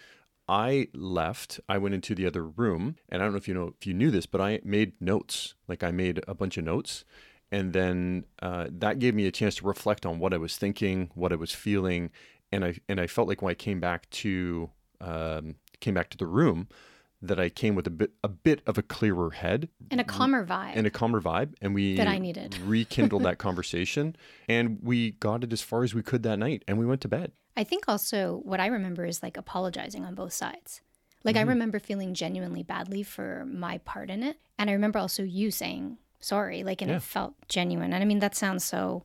I 0.50 0.90
left. 0.94 1.62
I 1.70 1.78
went 1.78 1.96
into 1.96 2.14
the 2.14 2.28
other 2.28 2.46
room, 2.46 2.98
and 3.08 3.22
I 3.22 3.26
don't 3.26 3.32
know 3.32 3.38
if 3.38 3.48
you 3.48 3.54
know 3.54 3.74
if 3.80 3.88
you 3.88 3.94
knew 3.94 4.12
this, 4.12 4.26
but 4.26 4.42
I 4.42 4.60
made 4.66 4.92
notes. 5.00 5.56
Like 5.70 5.86
I 5.86 5.92
made 5.92 6.22
a 6.28 6.34
bunch 6.34 6.58
of 6.58 6.66
notes, 6.66 7.06
and 7.50 7.72
then 7.72 8.26
uh, 8.42 8.68
that 8.70 9.00
gave 9.00 9.16
me 9.16 9.26
a 9.26 9.32
chance 9.32 9.56
to 9.56 9.66
reflect 9.66 10.06
on 10.06 10.20
what 10.20 10.34
I 10.34 10.38
was 10.38 10.58
thinking, 10.58 11.12
what 11.16 11.32
I 11.32 11.38
was 11.38 11.54
feeling, 11.54 12.12
and 12.52 12.66
I 12.66 12.76
and 12.90 13.00
I 13.00 13.08
felt 13.08 13.30
like 13.30 13.42
when 13.42 13.52
I 13.52 13.56
came 13.56 13.80
back 13.80 14.10
to 14.10 14.70
um, 15.00 15.56
came 15.86 15.94
back 15.94 16.10
to 16.10 16.18
the 16.18 16.28
room, 16.28 16.68
that 17.22 17.40
I 17.40 17.50
came 17.50 17.76
with 17.76 17.88
a 17.88 17.92
bit 17.92 18.12
a 18.24 18.28
bit 18.28 18.62
of 18.68 18.78
a 18.78 18.82
clearer 18.82 19.32
head 19.32 19.70
And 19.90 20.02
a 20.02 20.04
calmer 20.04 20.46
vibe. 20.46 20.74
and 20.76 20.86
a 20.86 20.90
calmer 20.90 21.22
vibe, 21.22 21.54
and 21.62 21.74
we 21.74 21.96
That 21.96 22.08
I 22.08 22.18
needed. 22.18 22.58
rekindled 22.66 23.24
that 23.24 23.38
conversation, 23.38 24.16
and 24.50 24.80
we 24.82 25.12
got 25.12 25.44
it 25.44 25.54
as 25.54 25.62
far 25.62 25.84
as 25.84 25.94
we 25.96 26.04
could 26.04 26.24
that 26.24 26.40
night, 26.40 26.64
and 26.68 26.78
we 26.78 26.86
went 26.86 27.02
to 27.02 27.08
bed. 27.08 27.32
I 27.56 27.64
think 27.64 27.86
also 27.88 28.42
what 28.44 28.60
I 28.60 28.68
remember 28.68 29.06
is 29.06 29.24
like 29.24 29.38
apologizing 29.38 30.04
on 30.04 30.14
both 30.14 30.34
sides. 30.34 30.82
Like 31.24 31.36
mm-hmm. 31.36 31.50
I 31.50 31.54
remember 31.54 31.80
feeling 31.80 32.14
genuinely 32.14 32.64
badly 32.64 33.02
for 33.02 33.46
my 33.48 33.78
part 33.80 34.10
in 34.10 34.22
it. 34.24 34.38
And 34.60 34.70
I 34.70 34.74
remember 34.74 35.00
also 35.00 35.24
you 35.24 35.52
saying 35.52 35.98
sorry, 36.26 36.64
like, 36.64 36.82
and 36.82 36.90
yeah. 36.90 36.98
it 36.98 37.04
felt 37.04 37.36
genuine. 37.48 37.94
And 37.94 38.02
I 38.04 38.06
mean, 38.06 38.20
that 38.20 38.36
sounds 38.36 38.64
so, 38.64 39.04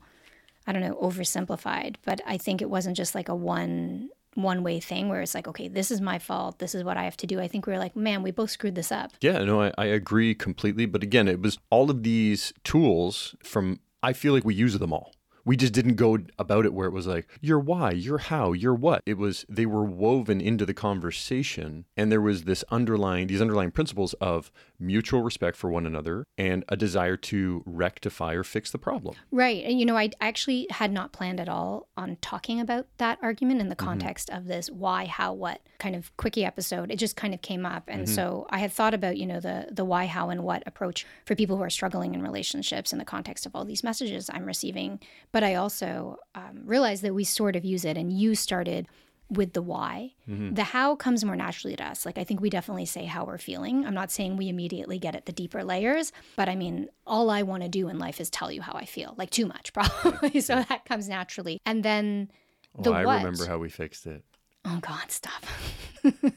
I 0.66 0.72
don't 0.72 0.80
know, 0.80 0.98
oversimplified, 1.02 1.96
but 2.04 2.20
I 2.26 2.38
think 2.38 2.62
it 2.62 2.70
wasn't 2.70 2.96
just 2.96 3.14
like 3.14 3.28
a 3.28 3.34
one 3.34 4.08
one 4.34 4.62
way 4.62 4.80
thing 4.80 5.08
where 5.08 5.20
it's 5.20 5.34
like, 5.34 5.48
okay, 5.48 5.68
this 5.68 5.90
is 5.90 6.00
my 6.00 6.18
fault. 6.18 6.58
This 6.58 6.74
is 6.74 6.84
what 6.84 6.96
I 6.96 7.04
have 7.04 7.16
to 7.18 7.26
do. 7.26 7.40
I 7.40 7.48
think 7.48 7.66
we 7.66 7.72
are 7.72 7.78
like, 7.78 7.96
man, 7.96 8.22
we 8.22 8.30
both 8.30 8.50
screwed 8.50 8.74
this 8.74 8.92
up. 8.92 9.12
Yeah, 9.20 9.42
no, 9.44 9.62
I, 9.62 9.72
I 9.76 9.86
agree 9.86 10.34
completely. 10.34 10.86
But 10.86 11.02
again, 11.02 11.28
it 11.28 11.40
was 11.40 11.58
all 11.70 11.90
of 11.90 12.02
these 12.02 12.52
tools 12.64 13.34
from, 13.42 13.80
I 14.02 14.12
feel 14.12 14.32
like 14.32 14.44
we 14.44 14.54
use 14.54 14.78
them 14.78 14.92
all 14.92 15.12
we 15.44 15.56
just 15.56 15.72
didn't 15.72 15.94
go 15.94 16.18
about 16.38 16.64
it 16.64 16.74
where 16.74 16.86
it 16.86 16.92
was 16.92 17.06
like 17.06 17.28
your 17.40 17.58
why 17.58 17.90
your 17.90 18.18
how 18.18 18.52
your 18.52 18.74
what 18.74 19.02
it 19.06 19.16
was 19.18 19.44
they 19.48 19.66
were 19.66 19.84
woven 19.84 20.40
into 20.40 20.66
the 20.66 20.74
conversation 20.74 21.84
and 21.96 22.10
there 22.10 22.20
was 22.20 22.44
this 22.44 22.64
underlying 22.70 23.26
these 23.26 23.40
underlying 23.40 23.70
principles 23.70 24.14
of 24.14 24.50
mutual 24.78 25.22
respect 25.22 25.56
for 25.56 25.70
one 25.70 25.86
another 25.86 26.24
and 26.38 26.64
a 26.68 26.76
desire 26.76 27.16
to 27.16 27.62
rectify 27.66 28.32
or 28.34 28.42
fix 28.42 28.70
the 28.70 28.78
problem 28.78 29.14
right 29.30 29.64
and 29.64 29.78
you 29.78 29.86
know 29.86 29.96
i 29.96 30.10
actually 30.20 30.66
had 30.70 30.92
not 30.92 31.12
planned 31.12 31.40
at 31.40 31.48
all 31.48 31.88
on 31.96 32.16
talking 32.20 32.60
about 32.60 32.86
that 32.98 33.18
argument 33.22 33.60
in 33.60 33.68
the 33.68 33.76
mm-hmm. 33.76 33.86
context 33.86 34.28
mm-hmm. 34.28 34.38
of 34.38 34.46
this 34.46 34.70
why 34.70 35.06
how 35.06 35.32
what 35.32 35.60
kind 35.78 35.94
of 35.96 36.14
quickie 36.16 36.44
episode 36.44 36.90
it 36.90 36.96
just 36.96 37.16
kind 37.16 37.34
of 37.34 37.42
came 37.42 37.64
up 37.64 37.84
and 37.88 38.06
mm-hmm. 38.06 38.14
so 38.14 38.46
i 38.50 38.58
had 38.58 38.72
thought 38.72 38.94
about 38.94 39.16
you 39.16 39.26
know 39.26 39.40
the 39.40 39.66
the 39.70 39.84
why 39.84 40.06
how 40.06 40.30
and 40.30 40.42
what 40.42 40.62
approach 40.66 41.06
for 41.24 41.34
people 41.34 41.56
who 41.56 41.62
are 41.62 41.70
struggling 41.70 42.14
in 42.14 42.22
relationships 42.22 42.92
in 42.92 42.98
the 42.98 43.04
context 43.04 43.46
of 43.46 43.54
all 43.54 43.64
these 43.64 43.84
messages 43.84 44.30
i'm 44.32 44.44
receiving 44.44 44.98
but 45.32 45.44
I 45.44 45.54
also 45.54 46.18
um, 46.34 46.62
realized 46.64 47.02
that 47.02 47.14
we 47.14 47.24
sort 47.24 47.56
of 47.56 47.64
use 47.64 47.84
it, 47.84 47.96
and 47.96 48.12
you 48.12 48.34
started 48.34 48.86
with 49.30 49.52
the 49.52 49.62
why. 49.62 50.12
Mm-hmm. 50.28 50.54
The 50.54 50.64
how 50.64 50.96
comes 50.96 51.24
more 51.24 51.36
naturally 51.36 51.76
to 51.76 51.84
us. 51.84 52.04
Like, 52.04 52.18
I 52.18 52.24
think 52.24 52.40
we 52.40 52.50
definitely 52.50 52.86
say 52.86 53.04
how 53.04 53.24
we're 53.24 53.38
feeling. 53.38 53.86
I'm 53.86 53.94
not 53.94 54.10
saying 54.10 54.36
we 54.36 54.48
immediately 54.48 54.98
get 54.98 55.14
at 55.14 55.26
the 55.26 55.32
deeper 55.32 55.62
layers, 55.62 56.12
but 56.36 56.48
I 56.48 56.56
mean, 56.56 56.88
all 57.06 57.30
I 57.30 57.42
want 57.42 57.62
to 57.62 57.68
do 57.68 57.88
in 57.88 57.98
life 57.98 58.20
is 58.20 58.28
tell 58.28 58.50
you 58.50 58.60
how 58.60 58.72
I 58.72 58.84
feel, 58.84 59.14
like 59.16 59.30
too 59.30 59.46
much, 59.46 59.72
probably. 59.72 60.40
so 60.40 60.64
that 60.68 60.84
comes 60.84 61.08
naturally. 61.08 61.60
And 61.64 61.84
then 61.84 62.30
the 62.78 62.90
I 62.92 63.04
what. 63.04 63.18
remember 63.18 63.46
how 63.46 63.58
we 63.58 63.68
fixed 63.68 64.06
it. 64.06 64.24
Oh, 64.64 64.78
God, 64.80 65.10
stop. 65.10 65.44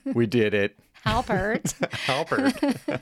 we 0.06 0.27
did 0.27 0.53
it. 0.53 0.77
Halpert. 1.06 1.73
Halpert. 2.06 3.01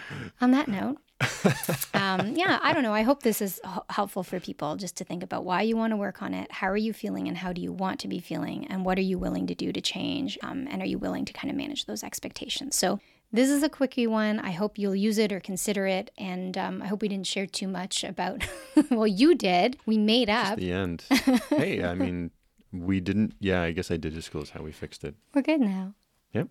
On 0.40 0.52
that 0.52 0.68
note, 0.68 0.98
um, 1.94 2.34
yeah, 2.34 2.58
I 2.62 2.72
don't 2.72 2.82
know. 2.82 2.94
I 2.94 3.02
hope 3.02 3.22
this 3.22 3.40
is 3.40 3.60
h- 3.64 3.82
helpful 3.90 4.22
for 4.22 4.40
people 4.40 4.76
just 4.76 4.96
to 4.96 5.04
think 5.04 5.22
about 5.22 5.44
why 5.44 5.62
you 5.62 5.76
want 5.76 5.92
to 5.92 5.96
work 5.96 6.22
on 6.22 6.34
it. 6.34 6.50
How 6.52 6.68
are 6.68 6.76
you 6.76 6.92
feeling 6.92 7.28
and 7.28 7.36
how 7.36 7.52
do 7.52 7.60
you 7.60 7.72
want 7.72 8.00
to 8.00 8.08
be 8.08 8.18
feeling? 8.20 8.66
And 8.66 8.84
what 8.84 8.98
are 8.98 9.02
you 9.02 9.18
willing 9.18 9.46
to 9.46 9.54
do 9.54 9.72
to 9.72 9.80
change? 9.80 10.38
Um, 10.42 10.66
and 10.70 10.82
are 10.82 10.86
you 10.86 10.98
willing 10.98 11.24
to 11.24 11.32
kind 11.32 11.50
of 11.50 11.56
manage 11.56 11.86
those 11.86 12.02
expectations? 12.04 12.76
So, 12.76 13.00
this 13.34 13.48
is 13.48 13.62
a 13.62 13.68
quickie 13.70 14.06
one. 14.06 14.38
I 14.40 14.50
hope 14.50 14.78
you'll 14.78 14.94
use 14.94 15.16
it 15.16 15.32
or 15.32 15.40
consider 15.40 15.86
it. 15.86 16.10
And 16.18 16.58
um, 16.58 16.82
I 16.82 16.86
hope 16.86 17.00
we 17.00 17.08
didn't 17.08 17.26
share 17.26 17.46
too 17.46 17.66
much 17.66 18.04
about, 18.04 18.46
well, 18.90 19.06
you 19.06 19.34
did. 19.34 19.78
We 19.86 19.96
made 19.96 20.28
up. 20.28 20.48
Just 20.48 20.56
the 20.58 20.72
end. 20.72 21.04
hey, 21.48 21.82
I 21.82 21.94
mean, 21.94 22.30
we 22.72 23.00
didn't, 23.00 23.34
yeah, 23.40 23.62
I 23.62 23.72
guess 23.72 23.90
I 23.90 23.96
did 23.96 24.12
disclose 24.12 24.50
how 24.50 24.62
we 24.62 24.70
fixed 24.70 25.02
it. 25.02 25.14
We're 25.34 25.40
good 25.40 25.62
now. 25.62 25.94
Yep. 26.34 26.48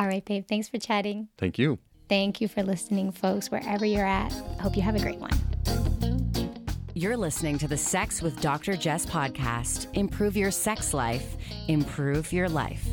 All 0.00 0.06
right, 0.06 0.24
babe. 0.24 0.46
Thanks 0.48 0.68
for 0.68 0.78
chatting. 0.78 1.28
Thank 1.38 1.58
you. 1.60 1.78
Thank 2.08 2.40
you 2.40 2.48
for 2.48 2.62
listening, 2.62 3.10
folks, 3.10 3.50
wherever 3.50 3.84
you're 3.84 4.06
at. 4.06 4.32
Hope 4.60 4.76
you 4.76 4.82
have 4.82 4.94
a 4.94 5.00
great 5.00 5.18
one. 5.18 5.32
You're 6.94 7.16
listening 7.16 7.58
to 7.58 7.68
the 7.68 7.76
Sex 7.76 8.22
with 8.22 8.40
Dr. 8.40 8.74
Jess 8.74 9.04
podcast. 9.04 9.88
Improve 9.94 10.36
your 10.36 10.50
sex 10.50 10.94
life, 10.94 11.36
improve 11.68 12.32
your 12.32 12.48
life. 12.48 12.86